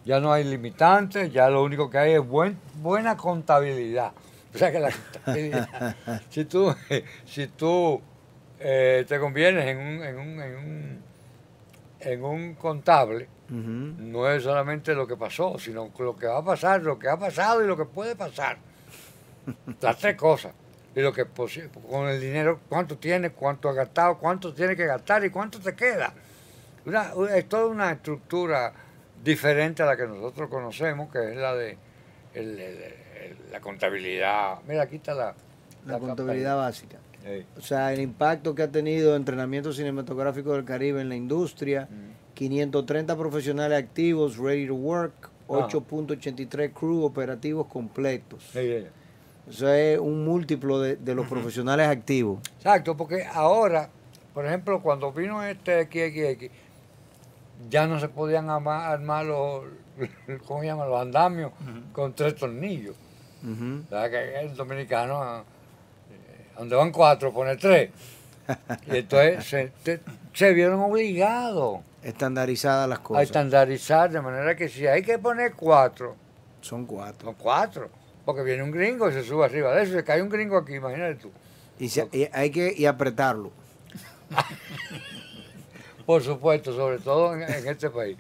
Ya 0.06 0.20
no 0.20 0.34
hay 0.34 0.44
limitantes, 0.44 1.32
ya 1.32 1.50
lo 1.50 1.64
único 1.64 1.90
que 1.90 1.98
hay 1.98 2.12
es 2.14 2.28
buen, 2.28 2.58
buena 2.82 3.16
contabilidad. 3.16 4.12
O 4.54 4.58
sea 4.58 4.72
que 4.72 4.80
la 4.80 4.92
contabilidad, 4.92 5.96
si 6.30 6.46
tú, 6.46 6.74
si 7.26 7.48
tú 7.48 8.02
eh, 8.60 9.06
te 9.08 9.20
conviertes 9.20 9.66
en 9.66 9.78
un, 9.78 10.04
en 10.04 10.20
un, 10.20 10.42
en 10.42 10.58
un, 10.58 10.98
en 12.02 12.24
un 12.24 12.54
contable, 12.56 13.28
No 14.12 14.30
es 14.30 14.44
solamente 14.44 14.94
lo 14.96 15.06
que 15.08 15.16
pasó, 15.16 15.58
sino 15.60 15.92
lo 16.00 16.16
que 16.16 16.26
va 16.28 16.40
a 16.40 16.44
pasar, 16.44 16.82
lo 16.82 16.98
que 16.98 17.08
ha 17.08 17.18
pasado 17.18 17.64
y 17.64 17.68
lo 17.68 17.78
que 17.78 17.86
puede 17.86 18.16
pasar. 18.16 18.58
Las 19.82 19.98
tres 19.98 20.16
cosas. 20.16 20.54
Y 20.96 21.02
lo 21.02 21.12
que 21.12 21.26
con 21.90 22.08
el 22.08 22.20
dinero, 22.22 22.60
cuánto 22.70 22.98
tienes, 22.98 23.32
cuánto 23.34 23.70
has 23.70 23.76
gastado, 23.76 24.18
cuánto 24.18 24.54
tienes 24.54 24.76
que 24.78 24.86
gastar 24.86 25.24
y 25.26 25.30
cuánto 25.30 25.60
te 25.60 25.76
queda. 25.76 26.14
Una- 26.86 27.12
es 27.36 27.48
toda 27.50 27.66
una 27.68 27.92
estructura 27.92 28.74
diferente 29.24 29.84
a 29.84 29.86
la 29.86 29.98
que 29.98 30.06
nosotros 30.08 30.50
conocemos, 30.50 31.12
que 31.12 31.32
es 31.32 31.38
la 31.38 31.54
de 31.56 31.78
el- 32.34 32.60
el- 32.60 32.84
el- 32.84 33.38
la 33.52 33.60
contabilidad. 33.60 34.60
Mira, 34.68 34.84
aquí 34.84 34.96
está 34.98 35.14
la, 35.14 35.34
La 35.86 36.00
contabilidad 36.00 36.56
básica. 36.58 36.98
O 37.58 37.62
sea, 37.62 37.92
el 37.94 38.00
impacto 38.02 38.54
que 38.56 38.64
ha 38.64 38.68
tenido 38.72 39.12
el 39.12 39.18
entrenamiento 39.18 39.72
cinematográfico 39.74 40.54
del 40.54 40.64
Caribe 40.66 41.02
en 41.02 41.10
la 41.10 41.16
industria, 41.16 41.88
530 42.34 43.16
profesionales 43.18 43.78
activos, 43.84 44.38
ready 44.38 44.68
to 44.68 44.76
work, 44.76 45.30
Ah. 45.50 45.68
8.83 45.70 46.72
crew 46.74 47.04
operativos 47.04 47.68
completos. 47.68 48.42
Sí, 48.54 48.60
sí. 48.62 48.86
Eso 49.50 49.68
es 49.74 50.00
un 50.00 50.24
múltiplo 50.24 50.80
de, 50.80 50.96
de 50.96 51.14
los 51.16 51.28
profesionales 51.28 51.88
activos. 51.90 52.40
Exacto, 52.58 52.96
porque 52.96 53.26
ahora, 53.26 53.90
por 54.34 54.46
ejemplo, 54.46 54.82
cuando 54.82 55.12
vino 55.12 55.44
este 55.44 55.84
XXX, 55.84 56.50
ya 57.70 57.86
no 57.88 58.00
se 58.00 58.08
podían 58.08 58.50
armar 58.50 59.26
los, 59.26 59.66
¿cómo 60.48 60.62
se 60.62 60.68
llama? 60.68 60.86
los 60.86 61.00
andamios 61.02 61.52
con 61.92 62.14
tres 62.14 62.36
tornillos. 62.36 62.96
Ujú. 63.44 63.84
¿Sabes 63.90 64.12
que 64.12 64.40
el 64.40 64.56
dominicano, 64.56 65.42
eh, 65.42 66.48
donde 66.58 66.76
van 66.78 66.92
cuatro, 66.94 67.34
pone 67.34 67.58
tres? 67.58 67.90
Y 68.88 68.98
entonces 68.98 69.46
se, 69.46 69.72
te- 69.84 70.00
se 70.34 70.54
vieron 70.54 70.80
obligados 70.82 71.80
Estandarizadas 72.04 72.90
las 72.90 73.00
a 73.00 73.04
cosas. 73.04 73.24
estandarizar, 73.24 74.12
de 74.12 74.22
manera 74.22 74.56
que 74.56 74.68
si 74.68 74.86
hay 74.88 75.02
que 75.04 75.18
poner 75.20 75.54
cuatro, 75.54 76.16
Son 76.62 76.86
cuatro. 76.86 77.28
son 77.28 77.36
cuatro. 77.36 77.90
Porque 78.26 78.42
viene 78.44 78.64
un 78.64 78.72
gringo 78.72 79.10
y 79.10 79.14
se 79.14 79.24
sube 79.24 79.46
arriba 79.46 79.74
de 79.76 79.84
eso, 79.84 79.94
se 79.94 80.04
cae 80.04 80.22
un 80.22 80.30
gringo 80.30 80.58
aquí, 80.58 80.76
imagínate 80.76 81.16
tú. 81.16 81.32
Y, 81.80 81.90
se- 81.90 82.08
y 82.12 82.28
hay 82.34 82.50
que 82.52 82.74
y 82.76 82.86
apretarlo. 82.86 83.52
Por 86.06 86.22
supuesto, 86.22 86.74
sobre 86.74 87.00
todo 87.00 87.34
en, 87.34 87.44
en 87.44 87.68
este 87.68 87.90
país. 87.90 88.18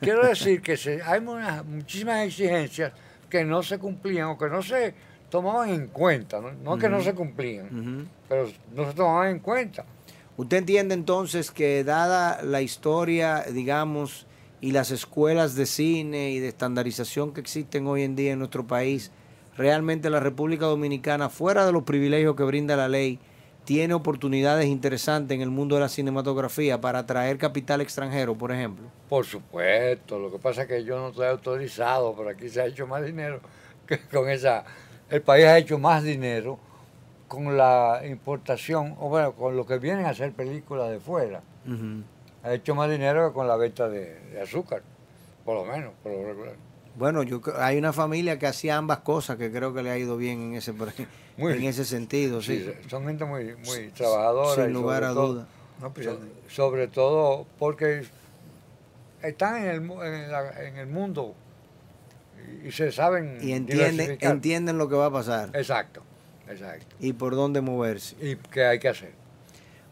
Quiero 0.00 0.26
decir 0.26 0.60
que 0.60 0.76
se- 0.76 1.00
hay 1.02 1.20
una- 1.20 1.62
muchísimas 1.62 2.26
exigencias 2.26 2.92
que 3.30 3.44
no 3.44 3.62
se 3.62 3.78
cumplían 3.78 4.26
o 4.28 4.38
que 4.38 4.46
no 4.48 4.62
se 4.62 4.94
tomaban 5.30 5.70
en 5.70 5.86
cuenta. 5.88 6.40
No, 6.40 6.52
No 6.52 6.78
que 6.78 6.88
no 6.88 7.00
se 7.00 7.14
cumplían, 7.14 8.08
pero 8.28 8.48
no 8.74 8.86
se 8.86 8.94
tomaban 8.94 9.30
en 9.30 9.38
cuenta. 9.40 9.84
¿Usted 10.36 10.58
entiende 10.58 10.94
entonces 10.94 11.50
que 11.50 11.82
dada 11.82 12.42
la 12.42 12.60
historia, 12.60 13.44
digamos, 13.50 14.26
y 14.60 14.72
las 14.72 14.90
escuelas 14.90 15.54
de 15.54 15.66
cine 15.66 16.30
y 16.30 16.40
de 16.40 16.48
estandarización 16.48 17.32
que 17.32 17.40
existen 17.40 17.86
hoy 17.86 18.02
en 18.02 18.16
día 18.16 18.32
en 18.32 18.38
nuestro 18.38 18.66
país, 18.66 19.12
realmente 19.56 20.10
la 20.10 20.20
República 20.20 20.66
Dominicana, 20.66 21.28
fuera 21.28 21.64
de 21.64 21.72
los 21.72 21.84
privilegios 21.84 22.36
que 22.36 22.42
brinda 22.42 22.76
la 22.76 22.88
ley, 22.88 23.18
tiene 23.64 23.94
oportunidades 23.94 24.66
interesantes 24.66 25.34
en 25.34 25.42
el 25.42 25.50
mundo 25.50 25.74
de 25.74 25.80
la 25.80 25.88
cinematografía 25.88 26.80
para 26.80 27.00
atraer 27.00 27.36
capital 27.36 27.80
extranjero, 27.80 28.36
por 28.36 28.52
ejemplo? 28.52 28.86
Por 29.08 29.26
supuesto, 29.26 30.18
lo 30.18 30.30
que 30.30 30.38
pasa 30.38 30.62
es 30.62 30.68
que 30.68 30.84
yo 30.84 30.98
no 30.98 31.08
estoy 31.08 31.26
autorizado, 31.26 32.14
pero 32.16 32.30
aquí 32.30 32.48
se 32.48 32.60
ha 32.60 32.66
hecho 32.66 32.86
más 32.86 33.04
dinero 33.04 33.40
que 33.86 33.98
con 34.00 34.28
esa. 34.30 34.64
El 35.10 35.22
país 35.22 35.44
ha 35.46 35.58
hecho 35.58 35.78
más 35.78 36.02
dinero 36.02 36.58
con 37.28 37.56
la 37.56 38.02
importación, 38.06 38.94
o 39.00 39.08
bueno, 39.08 39.32
con 39.32 39.56
lo 39.56 39.66
que 39.66 39.78
vienen 39.78 40.06
a 40.06 40.10
hacer 40.10 40.32
películas 40.32 40.90
de 40.90 41.00
fuera. 41.00 41.42
Ha 42.44 42.52
hecho 42.52 42.74
más 42.74 42.88
dinero 42.90 43.28
que 43.28 43.34
con 43.34 43.48
la 43.48 43.56
venta 43.56 43.88
de, 43.88 44.18
de 44.30 44.40
azúcar, 44.40 44.82
por 45.44 45.56
lo 45.56 45.64
menos, 45.72 45.92
por 46.02 46.12
lo 46.12 46.24
regular. 46.24 46.54
Bueno, 46.96 47.22
yo 47.24 47.40
hay 47.58 47.76
una 47.76 47.92
familia 47.92 48.38
que 48.38 48.46
hacía 48.46 48.76
ambas 48.76 48.98
cosas 49.00 49.36
que 49.36 49.50
creo 49.52 49.74
que 49.74 49.82
le 49.82 49.90
ha 49.90 49.98
ido 49.98 50.16
bien 50.16 50.40
en 50.40 50.54
ese 50.54 50.72
Muy 51.36 51.52
en 51.52 51.64
ese 51.64 51.84
sentido, 51.84 52.40
sí. 52.40 52.60
Sí, 52.64 52.88
son 52.88 53.04
gente 53.06 53.24
muy, 53.26 53.54
muy 53.66 53.88
trabajadora. 53.90 54.64
Sin 54.64 54.72
lugar 54.72 55.04
a 55.04 55.12
todo- 55.12 55.32
duda. 55.34 55.46
No, 55.80 55.92
pues, 55.92 56.06
so- 56.06 56.18
sobre 56.48 56.88
todo 56.88 57.46
porque 57.58 58.04
están 59.22 59.56
en 59.62 59.68
el, 59.68 59.80
mu- 59.82 60.02
en 60.02 60.30
la- 60.32 60.64
en 60.66 60.76
el 60.78 60.86
mundo 60.86 61.34
y, 62.64 62.72
se 62.72 62.92
saben 62.92 63.38
Y 63.42 63.52
entienden, 63.52 64.18
entienden 64.20 64.78
lo 64.78 64.88
que 64.88 64.96
va 64.96 65.06
a 65.06 65.12
pasar 65.12 65.50
Exacto, 65.54 66.02
exacto. 66.48 66.96
y 67.00 67.12
por 67.12 67.34
dónde 67.34 67.60
moverse. 67.60 68.16
¿Y 68.20 68.36
qué 68.36 68.64
hay 68.64 68.78
que 68.78 68.88
hacer? 68.88 69.12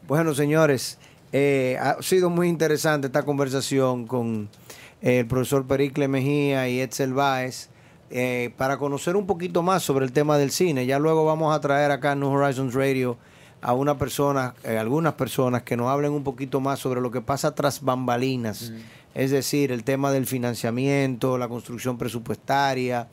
Bueno, 0.06 0.34
señores, 0.34 0.98
eh, 1.32 1.78
ha 1.80 2.02
sido 2.02 2.30
muy 2.30 2.48
interesante 2.48 3.06
esta 3.06 3.22
conversación 3.22 4.06
con 4.06 4.48
eh, 5.02 5.20
el 5.20 5.26
profesor 5.26 5.66
Pericle 5.66 6.08
Mejía 6.08 6.68
y 6.68 6.80
Edsel 6.80 7.14
Báez 7.14 7.68
eh, 8.10 8.52
para 8.56 8.76
conocer 8.76 9.16
un 9.16 9.26
poquito 9.26 9.62
más 9.62 9.82
sobre 9.82 10.04
el 10.04 10.12
tema 10.12 10.38
del 10.38 10.50
cine. 10.50 10.86
Ya 10.86 10.98
luego 10.98 11.24
vamos 11.24 11.54
a 11.54 11.60
traer 11.60 11.90
acá 11.90 12.12
en 12.12 12.20
New 12.20 12.30
Horizons 12.30 12.74
Radio 12.74 13.16
a 13.60 13.72
una 13.72 13.98
persona, 13.98 14.54
eh, 14.62 14.76
algunas 14.76 15.14
personas 15.14 15.62
que 15.62 15.76
nos 15.76 15.88
hablen 15.88 16.12
un 16.12 16.22
poquito 16.22 16.60
más 16.60 16.78
sobre 16.78 17.00
lo 17.00 17.10
que 17.10 17.22
pasa 17.22 17.54
tras 17.54 17.82
bambalinas, 17.82 18.72
es 19.14 19.30
decir, 19.30 19.70
el 19.72 19.84
tema 19.84 20.10
del 20.12 20.26
financiamiento, 20.26 21.38
la 21.38 21.48
construcción 21.48 21.98
presupuestaria, 21.98 23.08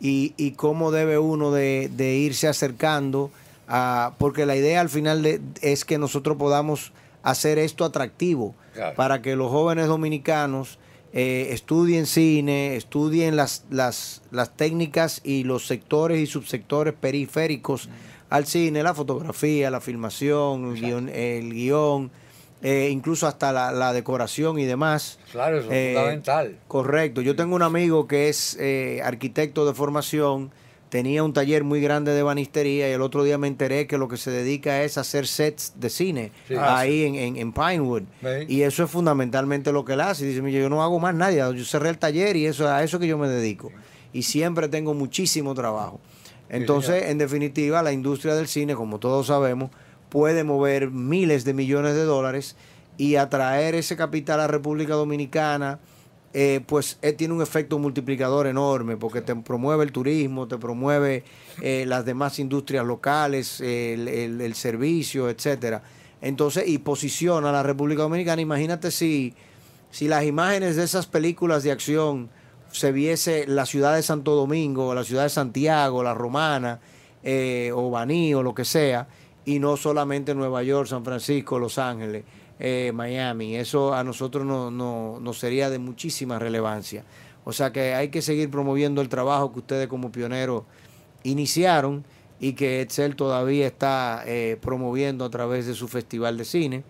y, 0.00 0.34
y 0.36 0.52
cómo 0.52 0.90
debe 0.90 1.18
uno 1.18 1.50
de, 1.52 1.90
de 1.96 2.16
irse 2.16 2.48
acercando 2.48 3.30
a, 3.68 4.12
porque 4.18 4.44
la 4.46 4.54
idea 4.56 4.80
al 4.80 4.88
final 4.90 5.22
de- 5.22 5.40
es 5.62 5.84
que 5.84 5.96
nosotros 5.98 6.36
podamos 6.36 6.92
hacer 7.22 7.58
esto 7.58 7.84
atractivo 7.84 8.54
Claro. 8.74 8.94
para 8.94 9.22
que 9.22 9.36
los 9.36 9.50
jóvenes 9.50 9.86
dominicanos 9.86 10.78
eh, 11.14 11.48
estudien 11.52 12.04
cine, 12.04 12.76
estudien 12.76 13.34
las, 13.36 13.64
las, 13.70 14.20
las 14.30 14.54
técnicas 14.54 15.22
y 15.24 15.44
los 15.44 15.66
sectores 15.66 16.20
y 16.20 16.26
subsectores 16.26 16.92
periféricos 16.92 17.88
al 18.28 18.44
cine, 18.46 18.82
la 18.82 18.92
fotografía, 18.92 19.70
la 19.70 19.80
filmación, 19.80 20.74
el 20.76 20.80
guion, 20.82 21.08
el 21.08 21.54
guion, 21.54 22.10
eh, 22.68 22.88
incluso 22.90 23.26
hasta 23.28 23.52
la, 23.52 23.70
la 23.70 23.92
decoración 23.92 24.58
y 24.58 24.64
demás. 24.64 25.18
Claro, 25.30 25.58
eso 25.60 25.68
es 25.70 25.72
Eh, 25.76 25.92
fundamental. 25.94 26.58
Correcto. 26.66 27.20
Yo 27.20 27.36
tengo 27.36 27.54
un 27.54 27.62
amigo 27.62 28.06
que 28.08 28.28
es 28.28 28.56
eh, 28.58 29.00
arquitecto 29.04 29.64
de 29.66 29.72
formación, 29.74 30.50
tenía 30.88 31.22
un 31.22 31.32
taller 31.32 31.62
muy 31.64 31.80
grande 31.80 32.12
de 32.12 32.22
banistería 32.22 32.88
y 32.88 32.92
el 32.92 33.02
otro 33.02 33.22
día 33.24 33.38
me 33.38 33.48
enteré 33.48 33.86
que 33.86 33.98
lo 33.98 34.08
que 34.08 34.16
se 34.16 34.30
dedica 34.30 34.82
es 34.82 34.96
a 34.98 35.02
hacer 35.02 35.26
sets 35.26 35.74
de 35.76 35.90
cine 35.90 36.32
Sí. 36.48 36.54
ahí 36.58 37.04
en, 37.04 37.14
en- 37.16 37.36
en 37.36 37.52
Pinewood. 37.52 38.02
Y 38.48 38.62
eso 38.62 38.82
es 38.84 38.90
fundamentalmente 38.90 39.72
lo 39.72 39.84
que 39.84 39.92
él 39.94 40.00
hace. 40.00 40.24
Y 40.24 40.28
dice, 40.28 40.42
"Mira, 40.42 40.58
yo 40.60 40.68
no 40.68 40.82
hago 40.82 40.98
más 40.98 41.14
nada, 41.14 41.52
yo 41.52 41.64
cerré 41.64 41.90
el 41.90 41.98
taller 41.98 42.36
y 42.36 42.46
eso 42.46 42.68
a 42.68 42.82
eso 42.82 42.98
que 42.98 43.06
yo 43.06 43.18
me 43.18 43.28
dedico. 43.28 43.70
Y 44.12 44.22
siempre 44.22 44.68
tengo 44.68 44.94
muchísimo 44.94 45.54
trabajo. 45.54 46.00
Entonces, 46.48 47.04
en 47.10 47.18
definitiva, 47.18 47.82
la 47.82 47.92
industria 47.92 48.34
del 48.34 48.46
cine, 48.48 48.74
como 48.74 48.98
todos 48.98 49.26
sabemos, 49.26 49.70
puede 50.08 50.44
mover 50.44 50.90
miles 50.90 51.44
de 51.44 51.54
millones 51.54 51.94
de 51.94 52.04
dólares 52.04 52.56
y 52.98 53.16
atraer 53.16 53.74
ese 53.74 53.96
capital 53.96 54.40
a 54.40 54.46
República 54.46 54.94
Dominicana, 54.94 55.78
eh, 56.32 56.60
pues 56.66 56.98
eh, 57.02 57.12
tiene 57.12 57.34
un 57.34 57.42
efecto 57.42 57.78
multiplicador 57.78 58.46
enorme 58.46 58.96
porque 58.96 59.20
te 59.22 59.34
promueve 59.36 59.84
el 59.84 59.92
turismo, 59.92 60.48
te 60.48 60.58
promueve 60.58 61.24
eh, 61.62 61.84
las 61.86 62.04
demás 62.04 62.38
industrias 62.38 62.84
locales, 62.86 63.60
el, 63.60 64.08
el- 64.08 64.54
servicio, 64.54 65.28
etcétera. 65.30 65.82
Entonces, 66.20 66.64
y 66.66 66.78
posiciona 66.78 67.50
a 67.50 67.52
la 67.52 67.62
República 67.62 68.02
Dominicana. 68.02 68.40
Imagínate 68.42 68.90
si, 68.90 69.34
si 69.90 70.08
las 70.08 70.24
imágenes 70.24 70.76
de 70.76 70.84
esas 70.84 71.06
películas 71.06 71.62
de 71.62 71.72
acción 71.72 72.28
se 72.70 72.92
viese 72.92 73.46
la 73.46 73.64
ciudad 73.64 73.94
de 73.94 74.02
Santo 74.02 74.34
Domingo, 74.34 74.94
la 74.94 75.04
ciudad 75.04 75.22
de 75.24 75.30
Santiago, 75.30 76.02
la 76.02 76.14
Romana, 76.14 76.80
o 77.74 77.90
Baní, 77.90 78.34
o 78.34 78.42
lo 78.42 78.54
que 78.54 78.64
sea, 78.64 79.08
y 79.46 79.58
no 79.60 79.78
solamente 79.78 80.34
Nueva 80.34 80.62
York, 80.62 80.88
San 80.88 81.04
Francisco, 81.04 81.58
Los 81.58 81.78
Ángeles, 81.78 82.24
eh, 82.58 82.90
Miami. 82.94 83.56
Eso 83.56 83.94
a 83.94 84.04
nosotros 84.04 84.44
no, 84.44 84.70
no- 84.70 85.18
nos 85.20 85.38
sería 85.38 85.70
de 85.70 85.78
muchísima 85.78 86.38
relevancia. 86.38 87.04
O 87.44 87.52
sea 87.52 87.72
que 87.72 87.94
hay 87.94 88.08
que 88.10 88.20
seguir 88.22 88.50
promoviendo 88.50 89.00
el 89.00 89.08
trabajo 89.08 89.52
que 89.52 89.60
ustedes 89.60 89.86
como 89.88 90.10
pioneros 90.12 90.64
iniciaron 91.22 92.04
y 92.40 92.52
que 92.52 92.80
Excel 92.82 93.16
todavía 93.16 93.66
está 93.66 94.22
eh, 94.26 94.58
promoviendo 94.60 95.24
a 95.24 95.30
través 95.30 95.66
de 95.66 95.74
su 95.74 95.88
festival 95.88 96.36
de 96.36 96.44
cine. 96.44 96.84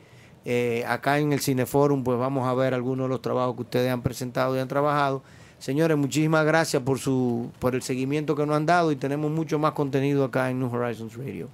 Eh, 0.45 0.85
acá 0.87 1.19
en 1.19 1.33
el 1.33 1.41
Cineforum 1.41 2.05
pues 2.05 2.19
vamos 2.19 2.47
a 2.49 2.55
ver 2.55 2.73
algunos 2.73 3.05
de 3.07 3.09
los 3.11 3.21
trabajos 3.23 3.57
que 3.57 3.63
ustedes 3.63 3.91
han 3.91 4.03
presentado 4.03 4.57
y 4.57 4.61
han 4.61 4.69
trabajado. 4.69 5.23
Señores, 5.59 5.97
muchísimas 5.97 6.45
gracias 6.47 6.83
por 6.83 6.99
su 6.99 7.51
por 7.59 7.75
el 7.75 7.83
seguimiento 7.83 8.35
que 8.37 8.47
nos 8.47 8.57
han 8.57 8.67
dado 8.67 8.93
y 8.93 8.97
tenemos 8.97 9.31
mucho 9.31 9.59
más 9.59 9.73
contenido 9.73 10.25
acá 10.25 10.51
en 10.51 10.61
New 10.61 10.73
Horizons 10.75 11.17
Radio. 11.17 11.49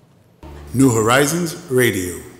New 0.74 0.90
Horizons 0.90 1.54
Radio. 1.70 2.31